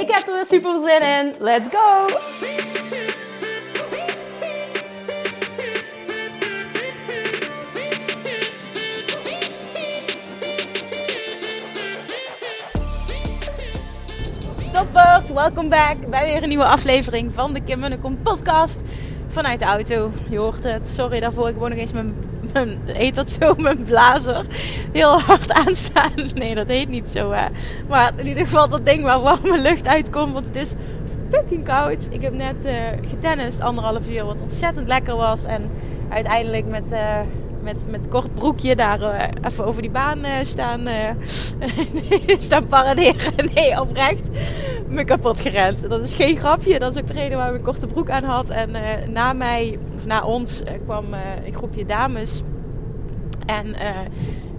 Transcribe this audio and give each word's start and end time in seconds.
Ik 0.00 0.10
heb 0.10 0.26
er 0.26 0.34
weer 0.34 0.46
super 0.46 0.80
zin 0.80 1.02
in. 1.02 1.34
Let's 1.38 1.68
go! 1.68 2.06
Toppers, 14.72 15.30
welkom 15.30 15.68
back 15.68 16.06
bij 16.08 16.26
weer 16.26 16.42
een 16.42 16.48
nieuwe 16.48 16.64
aflevering 16.64 17.32
van 17.32 17.52
de 17.52 17.60
Kim 17.60 17.78
Munnekom 17.78 18.22
podcast 18.22 18.80
vanuit 19.28 19.58
de 19.58 19.64
auto. 19.64 20.10
Je 20.28 20.38
hoort 20.38 20.64
het. 20.64 20.88
Sorry 20.88 21.20
daarvoor. 21.20 21.48
Ik 21.48 21.56
woon 21.56 21.70
nog 21.70 21.78
eens 21.78 21.92
mijn, 21.92 22.14
mijn 22.56 22.80
heet 22.84 23.14
dat 23.14 23.30
zo, 23.40 23.54
mijn 23.54 23.84
blazer 23.84 24.44
heel 24.92 25.20
hard 25.20 25.52
aanstaan. 25.52 26.12
Nee, 26.34 26.54
dat 26.54 26.68
heet 26.68 26.88
niet 26.88 27.10
zo. 27.10 27.30
Hè. 27.30 27.46
Maar 27.88 28.12
in 28.16 28.26
ieder 28.26 28.44
geval 28.44 28.68
dat 28.68 28.86
ding 28.86 29.02
waar 29.02 29.20
warme 29.20 29.60
lucht 29.60 29.86
uitkomt. 29.86 30.32
Want 30.32 30.46
het 30.46 30.56
is 30.56 30.74
fucking 31.30 31.64
koud. 31.64 32.08
Ik 32.10 32.22
heb 32.22 32.32
net 32.32 32.64
uh, 32.64 32.72
getennist 33.08 33.60
anderhalf 33.60 34.08
uur, 34.10 34.24
wat 34.24 34.40
ontzettend 34.42 34.88
lekker 34.88 35.16
was. 35.16 35.44
En 35.44 35.70
uiteindelijk 36.08 36.66
met... 36.66 36.92
Uh, 36.92 37.20
met, 37.62 37.90
met 37.90 38.08
kort 38.08 38.34
broekje 38.34 38.76
daar 38.76 39.00
uh, 39.00 39.22
even 39.46 39.64
over 39.64 39.82
die 39.82 39.90
baan 39.90 40.18
staan, 40.42 40.88
staan 42.38 42.66
paraderen. 42.66 43.50
Nee, 43.54 43.80
oprecht 43.80 44.28
me 44.88 45.04
kapot 45.04 45.40
gerend. 45.40 45.88
Dat 45.88 46.00
is 46.00 46.12
geen 46.12 46.36
grapje. 46.36 46.78
Dat 46.78 46.94
is 46.94 47.02
ook 47.02 47.06
de 47.06 47.12
reden 47.12 47.38
waarom 47.38 47.56
ik 47.56 47.62
korte 47.62 47.86
broek 47.86 48.10
aan 48.10 48.24
had. 48.24 48.48
En 48.48 48.70
na 49.12 49.32
mij, 49.32 49.78
of 49.96 50.06
na 50.06 50.24
ons, 50.24 50.62
kwam 50.84 51.04
een 51.46 51.54
groepje 51.54 51.84
dames. 51.84 52.42
En 53.46 53.76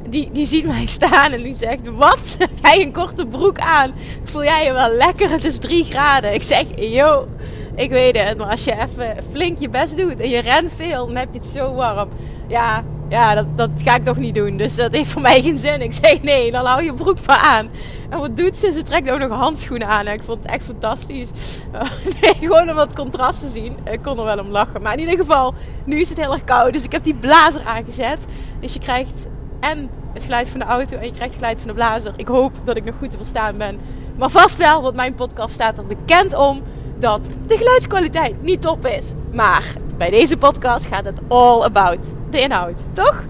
die, 0.10 0.30
die 0.32 0.46
ziet 0.46 0.66
mij 0.66 0.86
staan 0.98 1.32
en 1.32 1.44
die 1.44 1.56
zegt: 1.56 1.80
Wat? 1.96 2.38
Jij 2.64 2.82
een 2.82 2.94
korte 2.94 3.26
broek 3.26 3.60
aan? 3.60 3.94
Voel 4.24 4.44
jij 4.44 4.66
je 4.66 4.74
wel 4.74 4.90
lekker? 4.90 5.30
Het 5.30 5.46
is 5.46 5.58
3 5.58 5.84
graden. 5.84 6.34
Ik 6.34 6.44
zeg: 6.44 6.64
Yo, 6.76 7.28
ik 7.76 7.90
weet 7.90 8.18
het. 8.18 8.38
Maar 8.38 8.52
als 8.52 8.64
je 8.64 8.72
even 8.72 9.24
flink 9.32 9.60
je 9.60 9.70
best 9.70 9.98
doet 9.98 10.20
en 10.20 10.30
je 10.30 10.40
rent 10.40 10.74
veel, 10.76 11.06
dan 11.06 11.16
heb 11.16 11.28
je 11.32 11.40
het 11.40 11.48
zo 11.48 11.74
warm. 11.74 12.10
Ja, 12.48 12.84
ja, 13.10 13.36
dat, 13.36 13.46
dat 13.56 13.70
ga 13.76 13.96
ik 13.96 14.04
toch 14.04 14.18
niet 14.18 14.36
doen. 14.36 14.58
Dus 14.58 14.76
dat 14.76 14.94
heeft 14.94 15.10
voor 15.10 15.22
mij 15.22 15.42
geen 15.42 15.58
zin. 15.58 15.82
Ik 15.82 15.94
zeg 15.94 16.22
nee, 16.22 16.52
dan 16.52 16.66
hou 16.66 16.84
je 16.84 16.94
broek 16.94 17.26
maar 17.26 17.38
aan. 17.38 17.70
En 18.10 18.20
wat 18.20 18.38
doet 18.38 18.58
ze? 18.58 18.72
Ze 18.72 18.84
trekt 18.84 19.12
ook 19.12 19.20
nog 19.20 19.32
handschoenen 19.32 19.88
aan. 19.88 20.06
En 20.06 20.14
ik 20.14 20.24
vond 20.24 20.44
het 20.44 20.52
echt 20.52 20.64
fantastisch. 20.64 21.30
nee, 22.22 22.34
gewoon 22.40 22.70
om 22.70 22.76
wat 22.76 22.94
contrast 22.94 23.40
te 23.40 23.48
zien. 23.48 23.78
Ik 23.92 24.02
kon 24.02 24.20
er 24.20 24.26
wel 24.26 24.40
om 24.40 24.50
lachen. 24.50 24.82
Maar 24.82 24.94
in 24.94 25.00
ieder 25.00 25.18
geval, 25.18 25.54
nu 25.86 26.00
is 26.00 26.10
het 26.10 26.18
heel 26.18 26.34
erg 26.34 26.44
koud. 26.44 26.74
Dus 26.74 26.84
ik 26.84 26.92
heb 26.92 27.04
die 27.04 27.16
blazer 27.16 27.62
aangezet. 27.66 28.26
Dus 28.60 28.74
je 28.74 28.80
krijgt 28.80 29.28
en 29.60 29.90
het 30.14 30.24
geluid 30.24 30.50
van 30.50 30.60
de 30.60 30.66
auto 30.66 30.98
en 30.98 31.06
je 31.06 31.12
krijgt 31.12 31.34
het 31.34 31.36
geluid 31.36 31.60
van 31.60 31.68
de 31.68 31.74
blazer. 31.74 32.14
Ik 32.16 32.28
hoop 32.28 32.52
dat 32.64 32.78
ik 32.78 32.86
nog 32.86 32.96
goed 33.00 33.12
te 33.12 33.18
verstaan 33.18 33.58
ben. 33.58 33.80
Maar 34.18 34.30
vast 34.30 34.58
wel, 34.58 34.82
want 34.82 34.96
mijn 34.96 35.16
podcast 35.16 35.54
staat 35.54 35.78
er 35.78 35.86
bekend 35.86 36.36
om 36.36 36.62
dat 37.00 37.22
de 37.48 37.58
geluidskwaliteit 37.58 38.42
niet 38.42 38.62
top 38.62 38.86
is. 38.86 39.14
Maar 39.34 39.64
bij 39.98 40.10
deze 40.10 40.38
podcast 40.38 40.86
gaat 40.86 41.06
het 41.06 41.20
all 41.28 41.62
about 41.62 42.08
de 42.30 42.40
inhoud, 42.40 42.86
toch? 42.94 43.24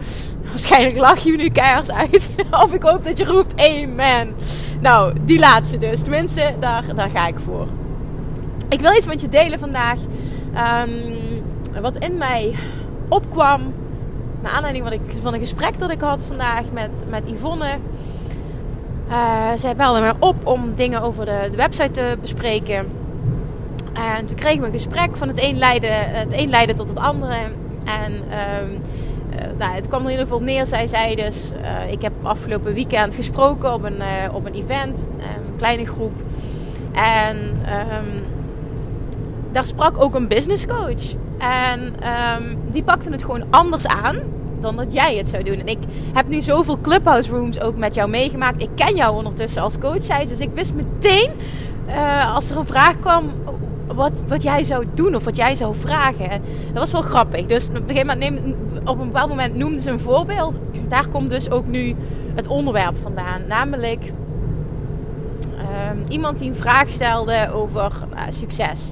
Waarschijnlijk 0.48 0.98
lach 0.98 1.20
je 1.20 1.36
nu 1.36 1.50
keihard 1.50 1.92
uit. 1.92 2.32
of 2.64 2.74
ik 2.74 2.84
hoop 2.84 3.04
dat 3.04 3.18
je 3.18 3.26
roept 3.26 3.62
amen. 3.62 4.36
Nou, 4.82 5.14
die 5.22 5.40
laatste 5.40 5.78
dus. 5.78 6.02
Tenminste, 6.02 6.56
daar, 6.60 6.84
daar 6.96 7.10
ga 7.10 7.28
ik 7.28 7.40
voor. 7.40 7.68
Ik 8.70 8.80
wil 8.80 8.96
iets 8.96 9.08
met 9.08 9.22
je 9.22 9.30
delen 9.30 9.60
vandaag. 9.60 9.98
Um, 10.86 11.16
wat 11.82 11.98
in 11.98 12.18
mij 12.18 12.56
opkwam. 13.10 13.74
Naar 14.42 14.52
aanleiding 14.52 14.86
van, 14.86 14.94
ik, 14.94 15.02
van 15.22 15.34
een 15.34 15.40
gesprek 15.40 15.80
dat 15.80 15.92
ik 15.92 16.02
had 16.02 16.24
vandaag 16.24 16.72
met, 16.72 17.06
met 17.10 17.24
Yvonne. 17.26 17.78
Uh, 19.10 19.52
zij 19.56 19.76
belde 19.76 20.02
me 20.02 20.14
op 20.20 20.48
om 20.48 20.76
dingen 20.76 21.02
over 21.02 21.26
de, 21.26 21.48
de 21.52 21.58
website 21.58 21.92
te 21.92 22.18
bespreken. 22.22 22.88
En 23.98 24.26
toen 24.26 24.36
kregen 24.36 24.60
we 24.60 24.66
een 24.66 24.72
gesprek 24.72 25.18
van 25.18 25.28
het 25.28 25.44
een 25.44 25.58
leidde, 25.58 25.88
het 25.92 26.28
een 26.32 26.50
leidde 26.50 26.74
tot 26.74 26.90
het 26.90 27.00
andere. 27.00 27.36
En 27.86 28.14
um, 28.14 28.82
nou, 29.58 29.74
het 29.74 29.88
kwam 29.88 30.00
er 30.00 30.06
in 30.06 30.12
ieder 30.12 30.26
geval 30.26 30.42
neer. 30.42 30.66
Zij 30.66 30.88
zei 30.88 31.16
dus, 31.16 31.52
uh, 31.62 31.92
ik 31.92 32.02
heb 32.02 32.12
afgelopen 32.24 32.74
weekend 32.74 33.16
gesproken 33.16 33.74
op 33.74 33.84
een, 33.84 33.98
uh, 33.98 34.34
op 34.34 34.46
een 34.46 34.54
event, 34.54 35.08
een 35.18 35.56
kleine 35.56 35.86
groep. 35.86 36.14
En 36.94 37.38
um, 37.38 38.24
daar 39.52 39.66
sprak 39.66 40.04
ook 40.04 40.16
een 40.16 40.28
business 40.28 40.66
coach. 40.66 41.16
En 41.38 41.80
um, 41.82 42.58
die 42.72 42.84
pakte 42.84 43.10
het 43.10 43.24
gewoon 43.24 43.44
anders 43.50 43.88
aan 43.88 44.16
dan 44.60 44.76
dat 44.76 44.94
jij 44.94 45.16
het 45.16 45.30
zou 45.30 45.44
doen. 45.44 45.60
En 45.60 45.68
ik 45.68 45.80
heb 46.14 46.28
nu 46.28 46.42
zoveel 46.42 46.82
clubhouse 46.82 47.32
rooms 47.32 47.62
ook 47.62 47.78
met 47.78 47.96
jou 47.96 48.10
meegemaakt. 48.10 48.62
Ik 48.62 48.70
ken 48.76 48.96
jou 48.96 49.16
ondertussen 49.16 49.62
als 49.62 49.80
coach, 49.80 50.04
zei 50.04 50.28
Dus 50.28 50.40
ik 50.40 50.50
wist 50.54 50.74
meteen, 50.74 51.32
als 52.34 52.50
er 52.50 52.58
een 52.58 52.66
vraag 52.66 53.00
kwam, 53.00 53.32
wat, 53.88 54.12
wat 54.28 54.44
jij 54.44 54.64
zou 54.64 54.86
doen 54.94 55.16
of 55.16 55.24
wat 55.24 55.36
jij 55.36 55.56
zou 55.56 55.76
vragen. 55.76 56.42
Dat 56.68 56.80
was 56.80 56.92
wel 56.92 57.02
grappig. 57.02 57.46
Dus 57.46 57.70
op 57.70 57.76
een, 57.76 57.84
gegeven 57.88 58.08
moment 58.08 58.56
op 58.86 59.00
een 59.00 59.06
bepaald 59.06 59.30
moment 59.30 59.56
noemde 59.56 59.82
ze 59.82 59.92
een 59.92 60.00
voorbeeld. 60.00 60.60
Daar 60.88 61.08
komt 61.08 61.30
dus 61.30 61.52
ook 61.52 61.68
nu 61.68 61.96
het 62.36 62.48
onderwerp 62.48 62.98
vandaan. 62.98 63.42
Namelijk 63.48 64.12
um, 65.60 66.04
iemand 66.08 66.40
die 66.40 66.50
een 66.50 66.56
vraag 66.56 66.90
stelde 66.90 67.52
over 67.52 67.92
uh, 68.14 68.20
succes. 68.30 68.92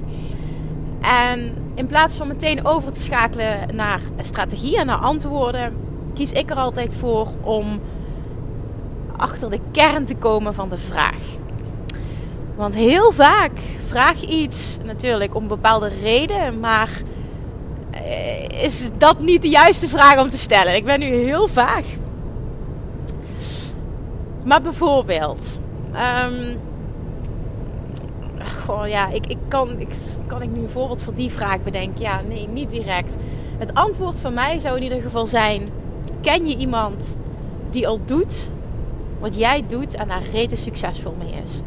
En 1.00 1.52
in 1.74 1.86
plaats 1.86 2.16
van 2.16 2.28
meteen 2.28 2.66
over 2.66 2.92
te 2.92 3.00
schakelen 3.00 3.58
naar 3.74 4.00
strategie 4.20 4.78
en 4.78 4.86
naar 4.86 4.98
antwoorden, 4.98 5.76
kies 6.14 6.32
ik 6.32 6.50
er 6.50 6.56
altijd 6.56 6.94
voor 6.94 7.28
om 7.42 7.80
achter 9.16 9.50
de 9.50 9.60
kern 9.70 10.06
te 10.06 10.14
komen 10.14 10.54
van 10.54 10.68
de 10.68 10.78
vraag. 10.78 11.22
Want 12.56 12.74
heel 12.74 13.12
vaak 13.12 13.58
vraag 13.86 14.20
je 14.20 14.26
iets 14.26 14.78
natuurlijk 14.84 15.34
om 15.34 15.46
bepaalde 15.46 15.88
reden, 16.02 16.60
maar 16.60 16.90
eh, 17.90 18.62
is 18.64 18.90
dat 18.98 19.20
niet 19.20 19.42
de 19.42 19.48
juiste 19.48 19.88
vraag 19.88 20.20
om 20.20 20.30
te 20.30 20.38
stellen? 20.38 20.74
Ik 20.74 20.84
ben 20.84 21.00
nu 21.00 21.06
heel 21.06 21.48
vaag. 21.48 21.84
Maar 24.44 24.62
bijvoorbeeld, 24.62 25.60
goh, 28.64 28.88
ja, 28.88 29.08
ik, 29.08 29.26
ik 29.26 29.38
kan, 29.48 29.78
ik, 29.78 29.88
kan 30.26 30.42
ik 30.42 30.50
nu 30.50 30.60
een 30.60 30.68
voorbeeld 30.68 31.02
voor 31.02 31.14
die 31.14 31.30
vraag 31.30 31.62
bedenken? 31.62 32.00
Ja, 32.00 32.20
nee, 32.28 32.48
niet 32.48 32.70
direct. 32.70 33.16
Het 33.58 33.74
antwoord 33.74 34.20
van 34.20 34.34
mij 34.34 34.58
zou 34.58 34.76
in 34.76 34.82
ieder 34.82 35.00
geval 35.02 35.26
zijn: 35.26 35.68
ken 36.20 36.46
je 36.46 36.56
iemand 36.56 37.16
die 37.70 37.88
al 37.88 38.00
doet 38.04 38.50
wat 39.18 39.38
jij 39.38 39.64
doet 39.66 39.94
en 39.94 40.08
daar 40.08 40.22
rete 40.32 40.56
succesvol 40.56 41.14
mee 41.18 41.42
is? 41.42 41.62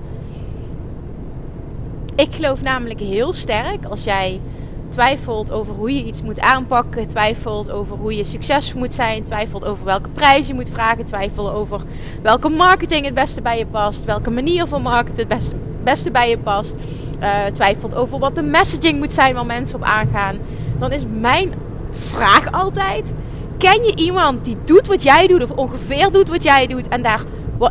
Ik 2.19 2.35
geloof 2.35 2.61
namelijk 2.61 2.99
heel 2.99 3.33
sterk 3.33 3.85
als 3.85 4.03
jij 4.03 4.41
twijfelt 4.89 5.51
over 5.51 5.75
hoe 5.75 5.95
je 5.95 6.03
iets 6.03 6.21
moet 6.21 6.39
aanpakken, 6.39 7.07
twijfelt 7.07 7.71
over 7.71 7.97
hoe 7.97 8.15
je 8.15 8.23
succesvol 8.23 8.79
moet 8.79 8.93
zijn, 8.93 9.23
twijfelt 9.23 9.65
over 9.65 9.85
welke 9.85 10.09
prijs 10.09 10.47
je 10.47 10.53
moet 10.53 10.69
vragen, 10.69 11.05
twijfelt 11.05 11.51
over 11.51 11.81
welke 12.21 12.49
marketing 12.49 13.05
het 13.05 13.13
beste 13.13 13.41
bij 13.41 13.57
je 13.57 13.65
past, 13.65 14.05
welke 14.05 14.29
manier 14.29 14.67
van 14.67 14.81
marketing 14.81 15.29
het 15.29 15.55
beste, 15.83 16.11
bij 16.11 16.29
je 16.29 16.37
past, 16.37 16.75
uh, 17.21 17.45
twijfelt 17.45 17.95
over 17.95 18.19
wat 18.19 18.35
de 18.35 18.43
messaging 18.43 18.99
moet 18.99 19.13
zijn 19.13 19.33
waar 19.33 19.45
mensen 19.45 19.75
op 19.75 19.83
aangaan, 19.83 20.37
dan 20.77 20.91
is 20.91 21.03
mijn 21.19 21.53
vraag 21.91 22.51
altijd: 22.51 23.13
ken 23.57 23.83
je 23.83 23.95
iemand 23.95 24.45
die 24.45 24.57
doet 24.65 24.87
wat 24.87 25.03
jij 25.03 25.27
doet 25.27 25.43
of 25.43 25.51
ongeveer 25.51 26.11
doet 26.11 26.29
wat 26.29 26.43
jij 26.43 26.67
doet 26.67 26.87
en 26.87 27.01
daar 27.01 27.23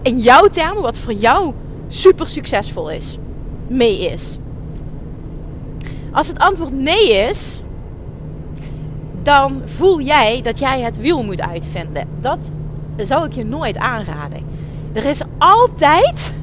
in 0.03 0.19
jouw 0.19 0.47
termen 0.47 0.83
wat 0.83 0.99
voor 0.99 1.13
jou 1.13 1.55
super 1.89 2.29
succesvol 2.29 2.91
is? 2.91 3.19
Mee 3.69 4.11
is? 4.11 4.39
Als 6.13 6.29
het 6.29 6.39
antwoord 6.39 6.73
nee 6.73 7.13
is, 7.13 7.63
dan 9.23 9.63
voel 9.65 10.01
jij 10.01 10.43
dat 10.43 10.59
jij 10.59 10.81
het 10.81 11.01
wiel 11.01 11.23
moet 11.23 11.41
uitvinden. 11.41 12.09
Dat 12.21 12.51
zou 12.97 13.27
ik 13.27 13.33
je 13.33 13.45
nooit 13.45 13.77
aanraden. 13.77 14.41
Er 14.93 15.05
is 15.05 15.23
altijd, 15.39 16.35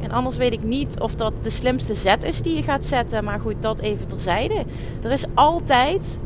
en 0.00 0.10
anders 0.10 0.36
weet 0.36 0.52
ik 0.52 0.62
niet 0.62 1.00
of 1.00 1.14
dat 1.14 1.32
de 1.42 1.50
slimste 1.50 1.94
zet 1.94 2.24
is 2.24 2.42
die 2.42 2.56
je 2.56 2.62
gaat 2.62 2.84
zetten, 2.84 3.24
maar 3.24 3.40
goed, 3.40 3.54
dat 3.60 3.78
even 3.80 4.06
terzijde. 4.06 4.64
Er 5.02 5.10
is 5.10 5.24
altijd 5.34 6.18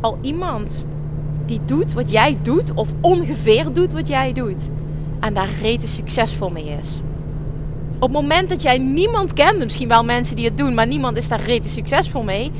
al 0.00 0.18
iemand 0.20 0.84
die 1.46 1.60
doet 1.64 1.92
wat 1.92 2.10
jij 2.10 2.38
doet, 2.42 2.74
of 2.74 2.88
ongeveer 3.00 3.72
doet 3.72 3.92
wat 3.92 4.08
jij 4.08 4.32
doet, 4.32 4.68
en 5.20 5.34
daar 5.34 5.50
rete 5.62 5.86
succesvol 5.86 6.50
mee 6.50 6.76
is. 6.80 7.00
Op 8.00 8.12
het 8.12 8.20
moment 8.20 8.48
dat 8.48 8.62
jij 8.62 8.78
niemand 8.78 9.32
kent, 9.32 9.58
misschien 9.58 9.88
wel 9.88 10.04
mensen 10.04 10.36
die 10.36 10.44
het 10.44 10.58
doen, 10.58 10.74
maar 10.74 10.86
niemand 10.86 11.16
is 11.16 11.28
daar 11.28 11.40
rete 11.40 11.68
succesvol 11.68 12.22
mee. 12.22 12.50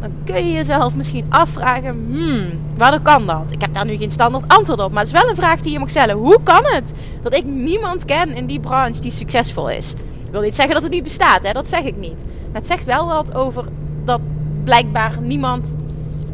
Dan 0.00 0.12
kun 0.24 0.46
je 0.46 0.52
jezelf 0.52 0.96
misschien 0.96 1.26
afvragen: 1.28 2.06
hmm, 2.10 2.44
waarom 2.76 3.02
kan 3.02 3.26
dat? 3.26 3.52
Ik 3.52 3.60
heb 3.60 3.74
daar 3.74 3.84
nu 3.84 3.96
geen 3.96 4.10
standaard 4.10 4.52
antwoord 4.52 4.80
op, 4.80 4.92
maar 4.92 5.04
het 5.04 5.12
is 5.12 5.20
wel 5.20 5.30
een 5.30 5.36
vraag 5.36 5.60
die 5.60 5.72
je 5.72 5.78
mag 5.78 5.90
stellen. 5.90 6.16
Hoe 6.16 6.42
kan 6.42 6.64
het 6.64 6.92
dat 7.22 7.34
ik 7.34 7.44
niemand 7.46 8.04
ken 8.04 8.36
in 8.36 8.46
die 8.46 8.60
branche 8.60 9.00
die 9.00 9.10
succesvol 9.10 9.70
is? 9.70 9.92
Ik 10.24 10.30
wil 10.30 10.40
niet 10.40 10.54
zeggen 10.54 10.74
dat 10.74 10.82
het 10.82 10.92
niet 10.92 11.02
bestaat, 11.02 11.46
hè? 11.46 11.52
dat 11.52 11.68
zeg 11.68 11.82
ik 11.82 11.96
niet. 11.96 12.24
Maar 12.24 12.60
het 12.60 12.66
zegt 12.66 12.84
wel 12.84 13.06
wat 13.06 13.34
over 13.34 13.64
dat 14.04 14.20
blijkbaar 14.64 15.20
niemand 15.20 15.76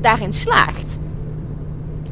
daarin 0.00 0.32
slaagt. 0.32 0.98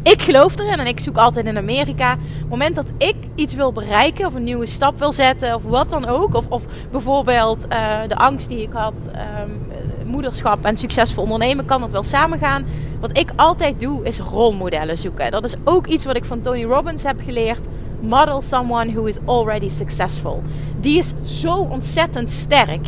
Ik 0.03 0.23
geloof 0.23 0.59
erin 0.59 0.81
en 0.81 0.87
ik 0.87 1.01
zoek 1.01 1.17
altijd 1.17 1.47
in 1.47 1.57
Amerika. 1.57 2.13
Op 2.13 2.19
het 2.39 2.49
moment 2.49 2.75
dat 2.75 2.93
ik 2.99 3.15
iets 3.35 3.55
wil 3.55 3.73
bereiken 3.73 4.27
of 4.27 4.35
een 4.35 4.43
nieuwe 4.43 4.67
stap 4.67 4.99
wil 4.99 5.13
zetten 5.13 5.55
of 5.55 5.63
wat 5.65 5.91
dan 5.91 6.07
ook. 6.07 6.35
Of, 6.35 6.47
of 6.49 6.63
bijvoorbeeld 6.91 7.67
uh, 7.73 7.99
de 8.09 8.17
angst 8.17 8.49
die 8.49 8.63
ik 8.63 8.73
had, 8.73 9.09
um, 9.43 9.67
moederschap 10.07 10.65
en 10.65 10.77
succesvol 10.77 11.23
ondernemen, 11.23 11.65
kan 11.65 11.81
dat 11.81 11.93
wel 11.93 12.03
samengaan. 12.03 12.65
Wat 13.01 13.19
ik 13.19 13.31
altijd 13.37 13.81
doe 13.81 14.05
is 14.05 14.19
rolmodellen 14.19 14.99
zoeken. 14.99 15.31
Dat 15.31 15.45
is 15.45 15.55
ook 15.65 15.87
iets 15.87 16.05
wat 16.05 16.17
ik 16.17 16.25
van 16.25 16.41
Tony 16.41 16.65
Robbins 16.65 17.03
heb 17.03 17.21
geleerd. 17.25 17.67
Model 18.01 18.43
someone 18.43 18.93
who 18.93 19.05
is 19.05 19.19
already 19.25 19.69
successful. 19.69 20.43
Die 20.81 20.99
is 20.99 21.13
zo 21.25 21.55
ontzettend 21.55 22.31
sterk. 22.31 22.87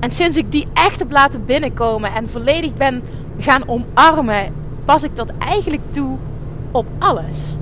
En 0.00 0.10
sinds 0.10 0.36
ik 0.36 0.52
die 0.52 0.66
echt 0.72 0.98
heb 0.98 1.10
laten 1.10 1.44
binnenkomen 1.44 2.12
en 2.12 2.28
volledig 2.28 2.74
ben 2.74 3.02
gaan 3.38 3.68
omarmen, 3.68 4.54
pas 4.84 5.02
ik 5.02 5.16
dat 5.16 5.32
eigenlijk 5.38 5.82
toe 5.90 6.18
op 6.72 6.86
alles. 6.98 7.54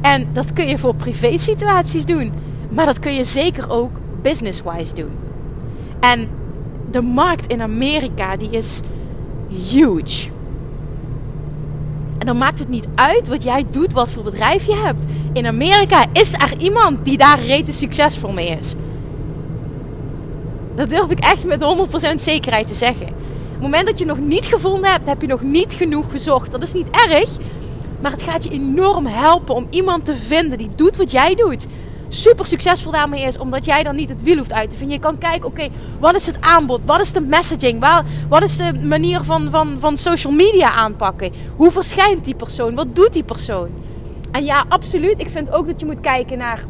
En 0.00 0.28
dat 0.32 0.52
kun 0.52 0.66
je 0.66 0.78
voor 0.78 0.94
privé 0.94 1.38
situaties 1.38 2.04
doen. 2.04 2.32
Maar 2.70 2.86
dat 2.86 2.98
kun 2.98 3.14
je 3.14 3.24
zeker 3.24 3.70
ook 3.70 3.90
business-wise 4.22 4.94
doen. 4.94 5.10
En 6.00 6.28
de 6.90 7.00
markt 7.00 7.46
in 7.46 7.62
Amerika 7.62 8.36
die 8.36 8.50
is 8.50 8.80
huge. 9.70 10.28
En 12.18 12.26
dan 12.26 12.38
maakt 12.38 12.58
het 12.58 12.68
niet 12.68 12.86
uit 12.94 13.28
wat 13.28 13.42
jij 13.42 13.64
doet, 13.70 13.92
wat 13.92 14.10
voor 14.10 14.22
bedrijf 14.22 14.66
je 14.66 14.82
hebt. 14.84 15.04
In 15.32 15.46
Amerika 15.46 16.04
is 16.12 16.32
er 16.32 16.54
iemand 16.58 17.04
die 17.04 17.16
daar 17.16 17.40
rete 17.40 17.72
succesvol 17.72 18.32
mee 18.32 18.48
is. 18.48 18.74
Dat 20.74 20.90
durf 20.90 21.10
ik 21.10 21.18
echt 21.18 21.44
met 21.44 21.64
100% 22.12 22.14
zekerheid 22.14 22.66
te 22.66 22.74
zeggen. 22.74 23.06
Op 23.06 23.52
het 23.52 23.60
moment 23.60 23.86
dat 23.86 23.98
je 23.98 24.04
nog 24.04 24.20
niet 24.20 24.46
gevonden 24.46 24.90
hebt, 24.90 25.08
heb 25.08 25.20
je 25.20 25.26
nog 25.26 25.42
niet 25.42 25.72
genoeg 25.72 26.10
gezocht. 26.10 26.52
Dat 26.52 26.62
is 26.62 26.72
niet 26.72 26.90
erg, 26.90 27.30
maar 28.00 28.10
het 28.10 28.22
gaat 28.22 28.44
je 28.44 28.50
enorm 28.50 29.06
helpen 29.06 29.54
om 29.54 29.66
iemand 29.70 30.04
te 30.04 30.14
vinden 30.14 30.58
die 30.58 30.68
doet 30.74 30.96
wat 30.96 31.10
jij 31.10 31.34
doet. 31.34 31.66
Super 32.08 32.46
succesvol 32.46 32.92
daarmee 32.92 33.22
is, 33.22 33.38
omdat 33.38 33.64
jij 33.64 33.82
dan 33.82 33.96
niet 33.96 34.08
het 34.08 34.22
wiel 34.22 34.36
hoeft 34.36 34.52
uit 34.52 34.70
te 34.70 34.76
vinden. 34.76 34.96
Je 34.96 35.02
kan 35.02 35.18
kijken, 35.18 35.48
oké, 35.48 35.68
wat 36.00 36.14
is 36.14 36.26
het 36.26 36.40
aanbod? 36.40 36.80
Wat 36.84 37.00
is 37.00 37.12
de 37.12 37.20
messaging? 37.20 37.80
Waar, 37.80 38.04
wat 38.28 38.42
is 38.42 38.56
de 38.56 38.72
manier 38.82 39.22
van, 39.22 39.50
van, 39.50 39.76
van 39.78 39.96
social 39.96 40.32
media 40.32 40.70
aanpakken? 40.70 41.32
Hoe 41.56 41.70
verschijnt 41.70 42.24
die 42.24 42.34
persoon? 42.34 42.74
Wat 42.74 42.96
doet 42.96 43.12
die 43.12 43.24
persoon? 43.24 43.70
En 44.30 44.44
ja, 44.44 44.64
absoluut. 44.68 45.20
Ik 45.20 45.30
vind 45.30 45.52
ook 45.52 45.66
dat 45.66 45.80
je 45.80 45.86
moet 45.86 46.00
kijken 46.00 46.38
naar, 46.38 46.64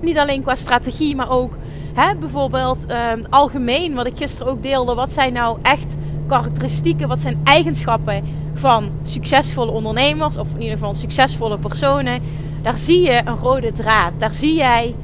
niet 0.00 0.18
alleen 0.18 0.42
qua 0.42 0.54
strategie, 0.54 1.16
maar 1.16 1.30
ook 1.30 1.56
hè, 1.94 2.14
bijvoorbeeld 2.14 2.84
uh, 2.90 3.12
algemeen, 3.30 3.94
wat 3.94 4.06
ik 4.06 4.16
gisteren 4.16 4.52
ook 4.52 4.62
deelde. 4.62 4.94
Wat 4.94 5.12
zijn 5.12 5.32
nou 5.32 5.58
echt 5.62 5.94
karakteristieken, 6.28 7.08
wat 7.08 7.20
zijn 7.20 7.40
eigenschappen 7.44 8.24
van 8.54 8.90
succesvolle 9.02 9.70
ondernemers, 9.70 10.38
of 10.38 10.54
in 10.54 10.60
ieder 10.60 10.78
geval 10.78 10.94
succesvolle 10.94 11.58
personen, 11.58 12.22
daar 12.62 12.76
zie 12.76 13.02
je 13.02 13.20
een 13.24 13.36
rode 13.36 13.72
draad. 13.72 14.12
Daar 14.18 14.32
zie 14.32 14.54
jij, 14.54 14.94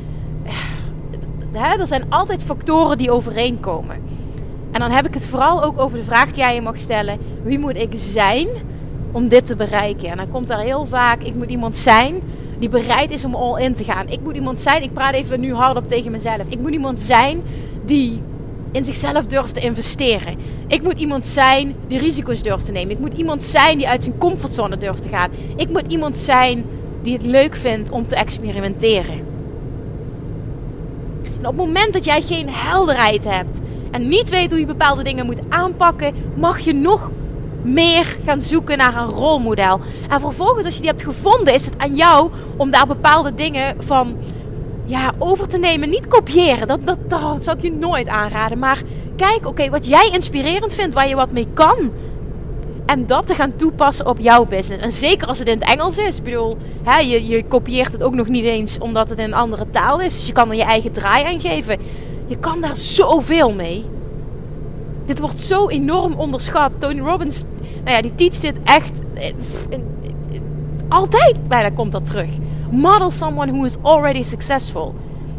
hè, 1.52 1.78
er 1.80 1.86
zijn 1.86 2.04
altijd 2.08 2.42
factoren 2.42 2.98
die 2.98 3.10
overeenkomen. 3.10 3.96
En 4.72 4.80
dan 4.80 4.90
heb 4.90 5.06
ik 5.06 5.14
het 5.14 5.26
vooral 5.26 5.62
ook 5.62 5.80
over 5.80 5.98
de 5.98 6.04
vraag 6.04 6.30
die 6.30 6.42
jij 6.42 6.54
je 6.54 6.62
mag 6.62 6.78
stellen: 6.78 7.18
wie 7.42 7.58
moet 7.58 7.76
ik 7.76 7.92
zijn 7.94 8.48
om 9.12 9.28
dit 9.28 9.46
te 9.46 9.56
bereiken? 9.56 10.08
En 10.08 10.16
dan 10.16 10.30
komt 10.30 10.48
daar 10.48 10.60
heel 10.60 10.86
vaak: 10.86 11.22
ik 11.22 11.34
moet 11.34 11.50
iemand 11.50 11.76
zijn 11.76 12.22
die 12.58 12.68
bereid 12.68 13.10
is 13.10 13.24
om 13.24 13.34
all 13.34 13.62
in 13.62 13.74
te 13.74 13.84
gaan. 13.84 14.08
Ik 14.08 14.20
moet 14.22 14.34
iemand 14.34 14.60
zijn, 14.60 14.82
ik 14.82 14.92
praat 14.92 15.14
even 15.14 15.40
nu 15.40 15.54
hardop 15.54 15.86
tegen 15.86 16.10
mezelf. 16.10 16.48
Ik 16.48 16.60
moet 16.60 16.72
iemand 16.72 17.00
zijn 17.00 17.42
die 17.84 18.22
in 18.72 18.84
zichzelf 18.84 19.26
durft 19.26 19.54
te 19.54 19.60
investeren. 19.60 20.36
Ik 20.66 20.82
moet 20.82 20.98
iemand 20.98 21.26
zijn 21.26 21.74
die 21.86 21.98
risico's 21.98 22.42
durft 22.42 22.64
te 22.64 22.72
nemen. 22.72 22.90
Ik 22.90 22.98
moet 22.98 23.14
iemand 23.14 23.42
zijn 23.42 23.78
die 23.78 23.88
uit 23.88 24.02
zijn 24.02 24.18
comfortzone 24.18 24.78
durft 24.78 25.02
te 25.02 25.08
gaan. 25.08 25.30
Ik 25.56 25.68
moet 25.68 25.92
iemand 25.92 26.16
zijn 26.16 26.64
die 27.02 27.12
het 27.12 27.26
leuk 27.26 27.56
vindt 27.56 27.90
om 27.90 28.06
te 28.06 28.16
experimenteren. 28.16 29.28
En 31.22 31.46
op 31.46 31.56
het 31.56 31.66
moment 31.66 31.92
dat 31.92 32.04
jij 32.04 32.22
geen 32.22 32.48
helderheid 32.48 33.24
hebt 33.24 33.60
en 33.90 34.08
niet 34.08 34.28
weet 34.28 34.50
hoe 34.50 34.60
je 34.60 34.66
bepaalde 34.66 35.02
dingen 35.02 35.26
moet 35.26 35.40
aanpakken, 35.48 36.14
mag 36.36 36.58
je 36.58 36.72
nog 36.72 37.10
meer 37.62 38.16
gaan 38.24 38.42
zoeken 38.42 38.78
naar 38.78 38.96
een 38.96 39.08
rolmodel. 39.08 39.80
En 40.08 40.20
vervolgens, 40.20 40.64
als 40.66 40.74
je 40.74 40.80
die 40.80 40.90
hebt 40.90 41.02
gevonden, 41.02 41.54
is 41.54 41.64
het 41.64 41.78
aan 41.78 41.94
jou 41.94 42.30
om 42.56 42.70
daar 42.70 42.86
bepaalde 42.86 43.34
dingen 43.34 43.76
van 43.78 44.16
ja, 44.90 45.12
over 45.18 45.48
te 45.48 45.58
nemen. 45.58 45.90
Niet 45.90 46.06
kopiëren, 46.06 46.68
dat, 46.68 46.86
dat, 46.86 46.98
dat 47.08 47.44
zou 47.44 47.56
ik 47.56 47.62
je 47.62 47.72
nooit 47.72 48.08
aanraden. 48.08 48.58
Maar 48.58 48.82
kijk, 49.16 49.46
oké, 49.46 49.70
wat 49.70 49.86
jij 49.86 50.10
inspirerend 50.12 50.74
vindt, 50.74 50.94
waar 50.94 51.08
je 51.08 51.14
wat 51.14 51.32
mee 51.32 51.46
kan. 51.54 51.92
En 52.86 53.06
dat 53.06 53.26
te 53.26 53.34
gaan 53.34 53.56
toepassen 53.56 54.06
op 54.06 54.18
jouw 54.18 54.46
business. 54.46 54.82
En 54.82 54.92
zeker 54.92 55.28
als 55.28 55.38
het 55.38 55.48
in 55.48 55.58
het 55.58 55.68
Engels 55.68 55.98
is. 55.98 56.16
Ik 56.16 56.24
bedoel, 56.24 56.56
hè, 56.82 56.98
je, 56.98 57.26
je 57.26 57.44
kopieert 57.44 57.92
het 57.92 58.02
ook 58.02 58.14
nog 58.14 58.28
niet 58.28 58.44
eens 58.44 58.78
omdat 58.78 59.08
het 59.08 59.18
in 59.18 59.24
een 59.24 59.34
andere 59.34 59.70
taal 59.70 60.00
is. 60.00 60.14
Dus 60.14 60.26
je 60.26 60.32
kan 60.32 60.48
er 60.48 60.56
je 60.56 60.62
eigen 60.62 60.92
draai 60.92 61.24
aan 61.24 61.40
geven. 61.40 61.78
Je 62.26 62.38
kan 62.38 62.60
daar 62.60 62.76
zoveel 62.76 63.54
mee. 63.54 63.84
Dit 65.06 65.18
wordt 65.18 65.38
zo 65.38 65.68
enorm 65.68 66.14
onderschat. 66.14 66.72
Tony 66.78 67.00
Robbins, 67.00 67.44
nou 67.84 67.96
ja, 67.96 68.02
die 68.02 68.14
teacht 68.14 68.42
dit 68.42 68.56
echt. 68.64 68.98
Altijd 70.88 71.48
bijna 71.48 71.70
komt 71.70 71.92
dat 71.92 72.04
terug. 72.04 72.30
Model 72.70 73.10
someone 73.10 73.52
who 73.52 73.64
is 73.64 73.76
already 73.82 74.22
successful. 74.22 74.94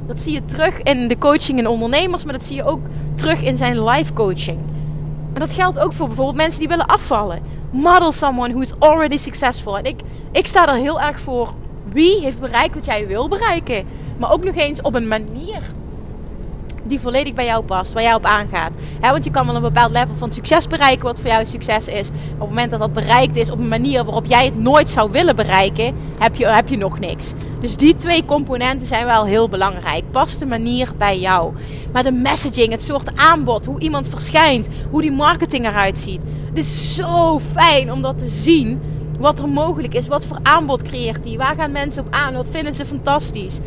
Dat 0.07 0.19
zie 0.19 0.33
je 0.33 0.43
terug 0.43 0.81
in 0.81 1.07
de 1.07 1.17
coaching 1.17 1.59
in 1.59 1.67
ondernemers, 1.67 2.23
maar 2.23 2.33
dat 2.33 2.43
zie 2.43 2.55
je 2.55 2.63
ook 2.63 2.79
terug 3.15 3.43
in 3.43 3.57
zijn 3.57 3.83
life 3.83 4.13
coaching. 4.13 4.59
En 5.33 5.39
dat 5.39 5.53
geldt 5.53 5.79
ook 5.79 5.93
voor 5.93 6.07
bijvoorbeeld 6.07 6.37
mensen 6.37 6.59
die 6.59 6.67
willen 6.67 6.85
afvallen. 6.85 7.41
Model 7.71 8.11
someone 8.11 8.53
who 8.53 8.61
is 8.61 8.73
already 8.79 9.17
successful. 9.17 9.77
En 9.77 9.83
ik, 9.83 10.01
ik 10.31 10.47
sta 10.47 10.67
er 10.67 10.75
heel 10.75 11.01
erg 11.01 11.19
voor. 11.19 11.53
Wie 11.89 12.19
heeft 12.19 12.39
bereikt 12.39 12.75
wat 12.75 12.85
jij 12.85 13.07
wil 13.07 13.27
bereiken? 13.27 13.85
Maar 14.17 14.31
ook 14.31 14.43
nog 14.43 14.55
eens 14.55 14.81
op 14.81 14.95
een 14.95 15.07
manier 15.07 15.61
die 16.91 16.99
volledig 16.99 17.33
bij 17.33 17.45
jou 17.45 17.63
past, 17.63 17.93
waar 17.93 18.03
jij 18.03 18.13
op 18.13 18.25
aangaat. 18.25 18.71
want 19.01 19.23
je 19.23 19.31
kan 19.31 19.45
wel 19.45 19.55
een 19.55 19.61
bepaald 19.61 19.91
level 19.91 20.15
van 20.15 20.31
succes 20.31 20.67
bereiken, 20.67 21.05
wat 21.05 21.19
voor 21.19 21.29
jou 21.29 21.45
succes 21.45 21.87
is. 21.87 22.09
Op 22.09 22.39
het 22.39 22.49
moment 22.49 22.71
dat 22.71 22.79
dat 22.79 22.93
bereikt 22.93 23.35
is 23.35 23.51
op 23.51 23.59
een 23.59 23.67
manier 23.67 24.03
waarop 24.03 24.25
jij 24.25 24.45
het 24.45 24.57
nooit 24.57 24.89
zou 24.89 25.11
willen 25.11 25.35
bereiken, 25.35 25.95
heb 26.19 26.35
je, 26.35 26.47
heb 26.47 26.67
je 26.67 26.77
nog 26.77 26.99
niks. 26.99 27.33
Dus 27.59 27.77
die 27.77 27.95
twee 27.95 28.25
componenten 28.25 28.87
zijn 28.87 29.05
wel 29.05 29.25
heel 29.25 29.49
belangrijk. 29.49 30.11
Past 30.11 30.39
de 30.39 30.45
manier 30.45 30.91
bij 30.97 31.19
jou. 31.19 31.53
Maar 31.93 32.03
de 32.03 32.11
messaging, 32.11 32.71
het 32.71 32.83
soort 32.83 33.15
aanbod, 33.15 33.65
hoe 33.65 33.79
iemand 33.79 34.07
verschijnt, 34.07 34.67
hoe 34.89 35.01
die 35.01 35.11
marketing 35.11 35.65
eruit 35.65 35.97
ziet. 35.97 36.21
Het 36.49 36.57
is 36.57 36.95
zo 36.95 37.39
fijn 37.39 37.91
om 37.91 38.01
dat 38.01 38.17
te 38.17 38.27
zien. 38.27 38.81
Wat 39.19 39.39
er 39.39 39.49
mogelijk 39.49 39.93
is, 39.93 40.07
wat 40.07 40.25
voor 40.25 40.39
aanbod 40.43 40.81
creëert 40.81 41.23
die, 41.23 41.37
waar 41.37 41.55
gaan 41.55 41.71
mensen 41.71 42.05
op 42.05 42.13
aan, 42.13 42.33
wat 42.33 42.47
vinden 42.49 42.75
ze 42.75 42.85
fantastisch 42.85 43.59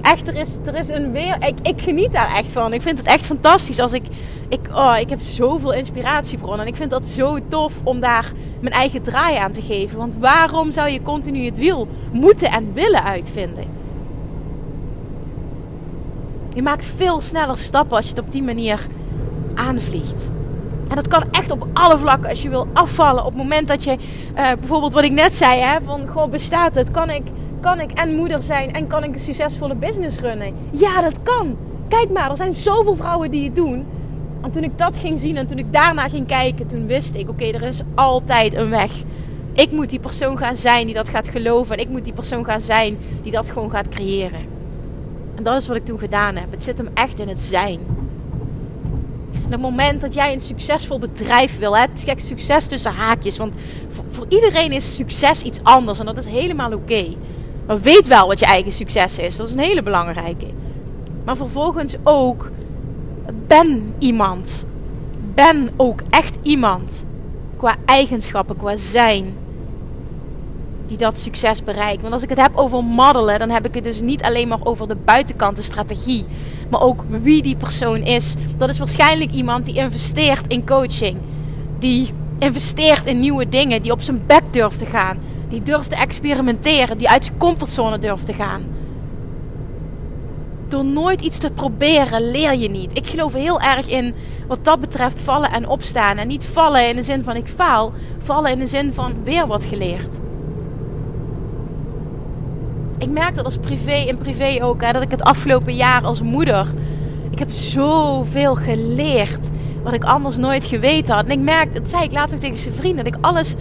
echt, 0.00 0.28
er 0.28 0.34
is, 0.34 0.56
er 0.64 0.74
is 0.74 0.88
een 0.88 1.12
weer. 1.12 1.36
Ik, 1.40 1.54
ik 1.62 1.82
geniet 1.82 2.12
daar 2.12 2.34
echt 2.34 2.52
van. 2.52 2.72
Ik 2.72 2.82
vind 2.82 2.98
het 2.98 3.06
echt 3.06 3.24
fantastisch 3.24 3.80
als 3.80 3.92
ik. 3.92 4.06
Ik, 4.48 4.60
oh, 4.72 4.96
ik 5.00 5.08
heb 5.10 5.20
zoveel 5.20 5.72
inspiratiebronnen. 5.72 6.60
En 6.60 6.66
ik 6.66 6.76
vind 6.76 6.90
dat 6.90 7.06
zo 7.06 7.38
tof 7.48 7.74
om 7.84 8.00
daar 8.00 8.32
mijn 8.60 8.74
eigen 8.74 9.02
draai 9.02 9.36
aan 9.36 9.52
te 9.52 9.62
geven. 9.62 9.98
Want 9.98 10.16
waarom 10.16 10.72
zou 10.72 10.90
je 10.90 11.02
continu 11.02 11.44
het 11.44 11.58
wiel 11.58 11.88
moeten 12.12 12.50
en 12.50 12.72
willen 12.72 13.04
uitvinden? 13.04 13.64
Je 16.54 16.62
maakt 16.62 16.92
veel 16.96 17.20
sneller 17.20 17.58
stappen 17.58 17.96
als 17.96 18.04
je 18.04 18.10
het 18.10 18.20
op 18.20 18.32
die 18.32 18.42
manier 18.42 18.86
aanvliegt. 19.54 20.30
En 20.88 20.94
dat 20.94 21.08
kan 21.08 21.24
echt 21.30 21.50
op 21.50 21.66
alle 21.72 21.98
vlakken. 21.98 22.28
Als 22.28 22.42
je 22.42 22.48
wil 22.48 22.66
afvallen. 22.72 23.24
Op 23.24 23.32
het 23.32 23.42
moment 23.42 23.68
dat 23.68 23.84
je, 23.84 23.90
uh, 23.90 24.50
bijvoorbeeld 24.58 24.92
wat 24.92 25.04
ik 25.04 25.12
net 25.12 25.36
zei, 25.36 25.60
hè, 25.60 25.78
van 25.84 26.00
gewoon 26.06 26.30
bestaat 26.30 26.74
het, 26.74 26.90
kan 26.90 27.10
ik 27.10 27.22
kan 27.60 27.80
ik 27.80 27.90
en 27.90 28.14
moeder 28.14 28.42
zijn 28.42 28.72
en 28.72 28.86
kan 28.86 29.04
ik 29.04 29.12
een 29.12 29.18
succesvolle 29.18 29.74
business 29.74 30.18
runnen? 30.18 30.54
Ja, 30.70 31.00
dat 31.00 31.22
kan. 31.22 31.56
Kijk 31.88 32.10
maar, 32.10 32.30
er 32.30 32.36
zijn 32.36 32.54
zoveel 32.54 32.96
vrouwen 32.96 33.30
die 33.30 33.44
het 33.44 33.56
doen. 33.56 33.86
En 34.42 34.50
toen 34.50 34.64
ik 34.64 34.78
dat 34.78 34.96
ging 34.96 35.18
zien 35.18 35.36
en 35.36 35.46
toen 35.46 35.58
ik 35.58 35.72
daarna 35.72 36.08
ging 36.08 36.26
kijken, 36.26 36.66
toen 36.66 36.86
wist 36.86 37.14
ik: 37.14 37.28
oké, 37.28 37.44
er 37.44 37.62
is 37.62 37.80
altijd 37.94 38.54
een 38.54 38.70
weg. 38.70 38.92
Ik 39.52 39.72
moet 39.72 39.90
die 39.90 40.00
persoon 40.00 40.38
gaan 40.38 40.56
zijn 40.56 40.86
die 40.86 40.94
dat 40.94 41.08
gaat 41.08 41.28
geloven. 41.28 41.76
En 41.76 41.82
ik 41.82 41.88
moet 41.88 42.04
die 42.04 42.12
persoon 42.12 42.44
gaan 42.44 42.60
zijn 42.60 42.98
die 43.22 43.32
dat 43.32 43.50
gewoon 43.50 43.70
gaat 43.70 43.88
creëren. 43.88 44.40
En 45.34 45.42
dat 45.42 45.60
is 45.60 45.68
wat 45.68 45.76
ik 45.76 45.84
toen 45.84 45.98
gedaan 45.98 46.36
heb. 46.36 46.50
Het 46.50 46.64
zit 46.64 46.78
hem 46.78 46.88
echt 46.94 47.20
in 47.20 47.28
het 47.28 47.40
zijn. 47.40 47.80
Het 49.48 49.60
moment 49.60 50.00
dat 50.00 50.14
jij 50.14 50.32
een 50.32 50.40
succesvol 50.40 50.98
bedrijf 50.98 51.58
wil, 51.58 51.76
hè, 51.76 51.86
succes 52.16 52.66
tussen 52.66 52.92
haakjes. 52.92 53.36
Want 53.36 53.56
voor, 54.08 54.26
iedereen 54.28 54.72
is 54.72 54.94
succes 54.94 55.42
iets 55.42 55.60
anders 55.62 55.98
en 55.98 56.06
dat 56.06 56.16
is 56.16 56.26
helemaal 56.26 56.72
oké. 56.72 57.04
Maar 57.68 57.80
weet 57.80 58.06
wel 58.06 58.26
wat 58.26 58.38
je 58.38 58.46
eigen 58.46 58.72
succes 58.72 59.18
is. 59.18 59.36
Dat 59.36 59.48
is 59.48 59.54
een 59.54 59.60
hele 59.60 59.82
belangrijke. 59.82 60.46
Maar 61.24 61.36
vervolgens 61.36 61.96
ook 62.02 62.50
ben 63.46 63.94
iemand. 63.98 64.64
Ben 65.34 65.70
ook 65.76 66.00
echt 66.10 66.36
iemand. 66.42 67.06
Qua 67.56 67.76
eigenschappen, 67.84 68.56
qua 68.56 68.76
zijn. 68.76 69.36
Die 70.86 70.96
dat 70.96 71.18
succes 71.18 71.64
bereikt. 71.64 72.00
Want 72.00 72.12
als 72.12 72.22
ik 72.22 72.28
het 72.28 72.40
heb 72.40 72.56
over 72.56 72.84
modellen, 72.84 73.38
dan 73.38 73.50
heb 73.50 73.66
ik 73.66 73.74
het 73.74 73.84
dus 73.84 74.00
niet 74.00 74.22
alleen 74.22 74.48
maar 74.48 74.64
over 74.64 74.88
de 74.88 74.96
buitenkant, 74.96 75.56
de 75.56 75.62
strategie. 75.62 76.24
Maar 76.70 76.82
ook 76.82 77.04
wie 77.08 77.42
die 77.42 77.56
persoon 77.56 78.02
is. 78.02 78.34
Dat 78.56 78.68
is 78.68 78.78
waarschijnlijk 78.78 79.32
iemand 79.32 79.64
die 79.64 79.74
investeert 79.74 80.52
in 80.52 80.66
coaching. 80.66 81.18
Die 81.78 82.10
investeert 82.38 83.06
in 83.06 83.20
nieuwe 83.20 83.48
dingen. 83.48 83.82
Die 83.82 83.92
op 83.92 84.02
zijn 84.02 84.22
bek 84.26 84.42
durft 84.50 84.78
te 84.78 84.86
gaan. 84.86 85.18
Die 85.48 85.62
durft 85.62 85.90
te 85.90 85.96
experimenteren. 85.96 86.98
Die 86.98 87.08
uit 87.08 87.24
zijn 87.24 87.38
comfortzone 87.38 87.98
durft 87.98 88.26
te 88.26 88.32
gaan. 88.32 88.62
Door 90.68 90.84
nooit 90.84 91.20
iets 91.20 91.38
te 91.38 91.50
proberen 91.50 92.30
leer 92.30 92.54
je 92.54 92.70
niet. 92.70 92.96
Ik 92.96 93.06
geloof 93.06 93.32
heel 93.32 93.60
erg 93.60 93.88
in 93.88 94.14
wat 94.46 94.64
dat 94.64 94.80
betreft 94.80 95.20
vallen 95.20 95.50
en 95.50 95.68
opstaan. 95.68 96.16
En 96.16 96.28
niet 96.28 96.44
vallen 96.44 96.88
in 96.88 96.96
de 96.96 97.02
zin 97.02 97.22
van 97.22 97.36
ik 97.36 97.48
faal. 97.48 97.92
Vallen 98.18 98.50
in 98.50 98.58
de 98.58 98.66
zin 98.66 98.92
van 98.92 99.14
weer 99.22 99.46
wat 99.46 99.64
geleerd. 99.64 100.18
Ik 102.98 103.10
merk 103.10 103.34
dat 103.34 103.44
als 103.44 103.56
privé 103.56 103.92
in 103.92 104.18
privé 104.18 104.58
ook. 104.62 104.82
Hè, 104.82 104.92
dat 104.92 105.02
ik 105.02 105.10
het 105.10 105.22
afgelopen 105.22 105.74
jaar 105.74 106.02
als 106.04 106.22
moeder. 106.22 106.66
Ik 107.30 107.38
heb 107.38 107.50
zoveel 107.50 108.54
geleerd. 108.54 109.48
Wat 109.82 109.92
ik 109.92 110.04
anders 110.04 110.36
nooit 110.36 110.64
geweten 110.64 111.14
had. 111.14 111.24
En 111.24 111.30
ik 111.30 111.38
merk, 111.38 111.74
dat 111.74 111.90
zei 111.90 112.02
ik 112.02 112.12
laatst 112.12 112.34
ook 112.34 112.40
tegen 112.40 112.56
zijn 112.56 112.74
vrienden. 112.74 113.04
Dat 113.04 113.14
ik 113.14 113.24
alles. 113.24 113.54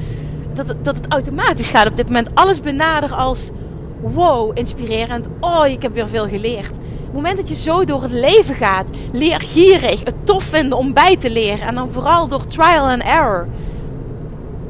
Dat, 0.58 0.76
dat 0.84 0.96
het 0.96 1.08
automatisch 1.08 1.70
gaat 1.70 1.88
op 1.88 1.96
dit 1.96 2.06
moment. 2.06 2.30
Alles 2.34 2.60
benader 2.60 3.14
als. 3.14 3.50
Wow, 4.02 4.52
inspirerend. 4.54 5.28
Oh, 5.40 5.68
ik 5.68 5.82
heb 5.82 5.94
weer 5.94 6.08
veel 6.08 6.28
geleerd. 6.28 6.78
Op 6.78 7.04
het 7.04 7.14
moment 7.14 7.38
dat 7.38 7.50
je 7.50 7.56
zo 7.56 7.86
door 7.86 8.02
het 8.02 8.12
leven 8.12 8.56
gaat, 8.56 8.90
leer 9.12 9.42
gierig, 9.42 10.04
het 10.04 10.16
tof 10.24 10.44
vinden 10.44 10.78
om 10.78 10.94
bij 10.94 11.18
te 11.18 11.30
leren. 11.30 11.68
En 11.68 11.76
dan 11.76 11.92
vooral 11.92 12.28
door 12.28 12.48
trial 12.48 12.90
and 12.90 13.02
error. 13.02 13.48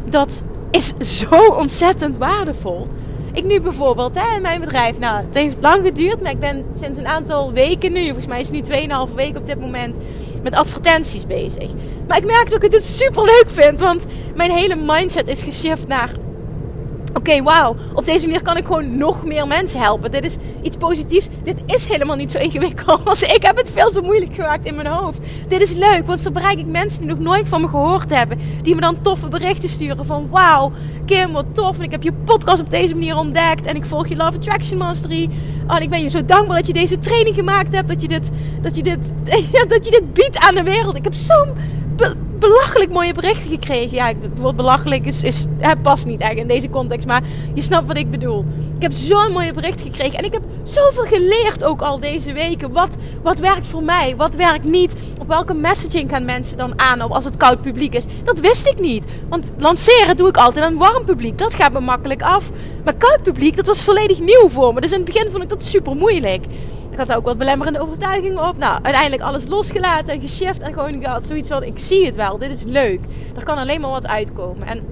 Dat 0.09 0.43
is 0.71 0.93
zo 0.97 1.47
ontzettend 1.47 2.17
waardevol. 2.17 2.87
Ik 3.33 3.43
nu 3.43 3.61
bijvoorbeeld 3.61 4.15
hè, 4.19 4.35
in 4.35 4.41
mijn 4.41 4.59
bedrijf. 4.59 4.99
Nou, 4.99 5.17
het 5.25 5.35
heeft 5.35 5.57
lang 5.61 5.85
geduurd, 5.85 6.21
maar 6.21 6.31
ik 6.31 6.39
ben 6.39 6.65
sinds 6.79 6.97
een 6.97 7.07
aantal 7.07 7.51
weken 7.51 7.91
nu, 7.91 8.05
volgens 8.05 8.27
mij 8.27 8.39
is 8.39 8.49
het 8.49 8.69
nu 8.69 8.87
2,5 9.09 9.15
weken 9.15 9.37
op 9.37 9.45
dit 9.45 9.59
moment, 9.59 9.97
met 10.43 10.55
advertenties 10.55 11.27
bezig. 11.27 11.71
Maar 12.07 12.17
ik 12.17 12.25
merk 12.25 12.49
dat 12.49 12.63
ik 12.63 12.71
het 12.71 12.85
super 12.85 13.23
leuk 13.23 13.45
vind, 13.47 13.79
want 13.79 14.05
mijn 14.35 14.51
hele 14.51 14.75
mindset 14.75 15.27
is 15.27 15.41
geshift 15.43 15.87
naar 15.87 16.11
Oké, 17.17 17.43
wauw. 17.43 17.75
Op 17.93 18.05
deze 18.05 18.25
manier 18.25 18.41
kan 18.41 18.57
ik 18.57 18.65
gewoon 18.65 18.97
nog 18.97 19.25
meer 19.25 19.47
mensen 19.47 19.79
helpen. 19.79 20.11
Dit 20.11 20.23
is 20.23 20.37
iets 20.61 20.77
positiefs. 20.77 21.27
Dit 21.43 21.61
is 21.65 21.87
helemaal 21.87 22.15
niet 22.15 22.31
zo 22.31 22.37
ingewikkeld. 22.37 23.03
Want 23.09 23.21
ik 23.21 23.43
heb 23.43 23.57
het 23.57 23.69
veel 23.69 23.91
te 23.91 24.01
moeilijk 24.01 24.33
gemaakt 24.35 24.65
in 24.65 24.75
mijn 24.75 24.87
hoofd. 24.87 25.19
Dit 25.47 25.61
is 25.61 25.73
leuk, 25.73 26.03
want 26.05 26.21
zo 26.21 26.31
bereik 26.31 26.59
ik 26.59 26.65
mensen 26.65 26.99
die 27.01 27.09
nog 27.09 27.19
nooit 27.19 27.49
van 27.49 27.61
me 27.61 27.67
gehoord 27.67 28.15
hebben. 28.15 28.39
Die 28.61 28.75
me 28.75 28.81
dan 28.81 29.01
toffe 29.01 29.27
berichten 29.27 29.69
sturen 29.69 30.05
van... 30.05 30.29
Wauw, 30.29 30.71
Kim, 31.05 31.31
wat 31.31 31.45
tof. 31.53 31.77
En 31.77 31.83
ik 31.83 31.91
heb 31.91 32.03
je 32.03 32.13
podcast 32.13 32.61
op 32.61 32.69
deze 32.69 32.93
manier 32.93 33.15
ontdekt. 33.15 33.65
En 33.65 33.75
ik 33.75 33.85
volg 33.85 34.07
je 34.07 34.15
Love 34.15 34.37
Attraction 34.37 34.77
Mastery. 34.77 35.29
Oh, 35.67 35.75
en 35.75 35.81
ik 35.81 35.89
ben 35.89 36.01
je 36.01 36.09
zo 36.09 36.25
dankbaar 36.25 36.57
dat 36.57 36.67
je 36.67 36.73
deze 36.73 36.99
training 36.99 37.35
gemaakt 37.35 37.75
hebt. 37.75 37.87
Dat 37.87 38.01
je 38.01 38.07
dit, 38.07 38.29
dat 38.61 38.75
je 38.75 38.83
dit, 38.83 39.13
dat 39.73 39.85
je 39.85 39.91
dit 39.91 40.13
biedt 40.13 40.37
aan 40.37 40.55
de 40.55 40.63
wereld. 40.63 40.97
Ik 40.97 41.03
heb 41.03 41.13
zo'n 41.13 41.53
belachelijk 42.39 42.91
mooie 42.91 43.13
berichten 43.13 43.49
gekregen. 43.49 43.95
Ja, 43.95 44.07
het 44.07 44.39
woord 44.39 44.55
belachelijk 44.55 45.05
is, 45.05 45.23
is, 45.23 45.45
het 45.57 45.81
past 45.81 46.05
niet 46.05 46.21
echt 46.21 46.35
in 46.35 46.47
deze 46.47 46.69
context, 46.69 47.07
maar 47.07 47.21
je 47.53 47.61
snapt 47.61 47.87
wat 47.87 47.97
ik 47.97 48.11
bedoel. 48.11 48.45
Ik 48.75 48.81
heb 48.81 48.91
zo'n 48.91 49.31
mooie 49.31 49.53
bericht 49.53 49.81
gekregen 49.81 50.19
en 50.19 50.25
ik 50.25 50.33
heb 50.33 50.41
zoveel 50.63 51.03
geleerd 51.03 51.63
ook 51.63 51.81
al 51.81 51.99
deze 51.99 52.33
weken. 52.33 52.71
Wat, 52.71 52.95
wat 53.23 53.39
werkt 53.39 53.67
voor 53.67 53.83
mij, 53.83 54.15
wat 54.15 54.35
werkt 54.35 54.63
niet. 54.63 54.95
Op 55.21 55.27
welke 55.27 55.53
messaging 55.53 56.09
gaan 56.09 56.25
mensen 56.25 56.57
dan 56.57 56.79
aan 56.79 57.01
als 57.01 57.23
het 57.23 57.37
koud 57.37 57.61
publiek 57.61 57.95
is. 57.95 58.05
Dat 58.23 58.39
wist 58.39 58.67
ik 58.67 58.79
niet. 58.79 59.05
Want 59.29 59.51
lanceren 59.57 60.17
doe 60.17 60.27
ik 60.27 60.37
altijd 60.37 60.65
aan 60.65 60.77
warm 60.77 61.05
publiek. 61.05 61.37
Dat 61.37 61.53
gaat 61.53 61.73
me 61.73 61.79
makkelijk 61.79 62.21
af. 62.21 62.49
Maar 62.83 62.95
koud 62.95 63.23
publiek, 63.23 63.55
dat 63.55 63.67
was 63.67 63.83
volledig 63.83 64.19
nieuw 64.19 64.49
voor 64.49 64.73
me. 64.73 64.81
Dus 64.81 64.91
in 64.91 64.97
het 64.97 65.05
begin 65.05 65.31
vond 65.31 65.43
ik 65.43 65.49
dat 65.49 65.63
super 65.63 65.95
moeilijk. 65.95 66.45
Ik 66.97 67.07
had 67.07 67.17
ook 67.17 67.25
wat 67.25 67.37
belemmerende 67.37 67.79
overtuigingen 67.79 68.47
op. 68.47 68.57
Nou, 68.57 68.79
uiteindelijk 68.81 69.21
alles 69.21 69.47
losgelaten 69.47 70.13
en 70.13 70.21
geshift. 70.21 70.59
En 70.59 70.73
gewoon 70.73 71.01
gehad 71.01 71.25
zoiets 71.25 71.49
van, 71.49 71.63
ik 71.63 71.79
zie 71.79 72.05
het 72.05 72.15
wel. 72.15 72.37
Dit 72.37 72.51
is 72.51 72.63
leuk. 72.63 72.99
Er 73.35 73.43
kan 73.43 73.57
alleen 73.57 73.81
maar 73.81 73.89
wat 73.89 74.07
uitkomen. 74.07 74.67
En 74.67 74.83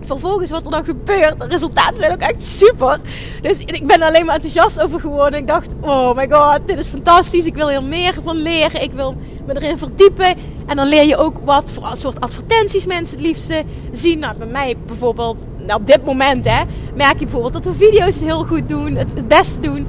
vervolgens 0.00 0.50
wat 0.50 0.64
er 0.64 0.70
dan 0.70 0.84
gebeurt. 0.84 1.40
De 1.40 1.46
resultaten 1.46 1.96
zijn 1.96 2.12
ook 2.12 2.20
echt 2.20 2.44
super. 2.44 3.00
Dus 3.40 3.58
ik 3.58 3.86
ben 3.86 4.00
er 4.00 4.06
alleen 4.06 4.24
maar 4.24 4.34
enthousiast 4.34 4.80
over 4.80 5.00
geworden. 5.00 5.40
Ik 5.40 5.46
dacht, 5.46 5.72
oh 5.80 6.16
my 6.16 6.28
god, 6.30 6.60
dit 6.66 6.78
is 6.78 6.86
fantastisch. 6.86 7.46
Ik 7.46 7.54
wil 7.54 7.68
hier 7.68 7.82
meer 7.82 8.14
van 8.24 8.36
leren. 8.36 8.82
Ik 8.82 8.92
wil 8.92 9.16
me 9.46 9.54
erin 9.54 9.78
verdiepen. 9.78 10.34
En 10.66 10.76
dan 10.76 10.86
leer 10.86 11.04
je 11.04 11.16
ook 11.16 11.36
wat 11.44 11.70
voor 11.70 11.90
soort 11.92 12.20
advertenties 12.20 12.86
mensen 12.86 13.18
het 13.18 13.26
liefste 13.26 13.62
zien. 13.90 14.18
Nou, 14.18 14.38
bij 14.38 14.46
mij 14.46 14.76
bijvoorbeeld, 14.86 15.44
nou 15.56 15.80
op 15.80 15.86
dit 15.86 16.04
moment 16.04 16.44
hè, 16.48 16.62
merk 16.94 17.18
je 17.18 17.24
bijvoorbeeld 17.24 17.52
dat 17.52 17.64
de 17.64 17.74
video's 17.74 18.14
het 18.14 18.24
heel 18.24 18.44
goed 18.44 18.68
doen. 18.68 18.96
Het, 18.96 19.12
het 19.14 19.28
beste 19.28 19.60
doen. 19.60 19.86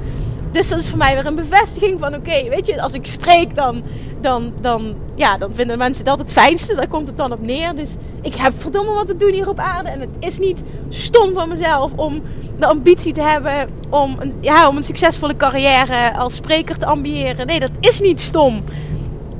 Dus 0.52 0.68
dat 0.68 0.80
is 0.80 0.88
voor 0.88 0.98
mij 0.98 1.14
weer 1.14 1.26
een 1.26 1.34
bevestiging 1.34 2.00
van 2.00 2.14
oké, 2.14 2.48
weet 2.48 2.66
je, 2.66 2.82
als 2.82 2.92
ik 2.92 3.06
spreek 3.06 3.54
dan, 3.54 3.82
dan, 4.20 4.52
dan, 4.60 4.94
ja, 5.14 5.38
dan 5.38 5.54
vinden 5.54 5.78
mensen 5.78 6.04
dat 6.04 6.18
het 6.18 6.32
fijnste. 6.32 6.74
Daar 6.74 6.88
komt 6.88 7.06
het 7.06 7.16
dan 7.16 7.32
op 7.32 7.42
neer. 7.42 7.74
Dus 7.74 7.96
ik 8.22 8.34
heb 8.34 8.52
verdomme 8.56 8.92
wat 8.92 9.06
te 9.06 9.16
doen 9.16 9.32
hier 9.32 9.48
op 9.48 9.58
aarde. 9.58 9.88
En 9.88 10.00
het 10.00 10.08
is 10.18 10.38
niet 10.38 10.62
stom 10.88 11.32
van 11.32 11.48
mezelf 11.48 11.92
om 11.96 12.22
de 12.58 12.66
ambitie 12.66 13.12
te 13.12 13.22
hebben 13.22 13.70
om 13.90 14.16
een, 14.18 14.34
ja, 14.40 14.68
om 14.68 14.76
een 14.76 14.82
succesvolle 14.82 15.36
carrière 15.36 16.16
als 16.18 16.34
spreker 16.34 16.78
te 16.78 16.86
ambiëren. 16.86 17.46
Nee, 17.46 17.60
dat 17.60 17.70
is 17.80 18.00
niet 18.00 18.20
stom. 18.20 18.62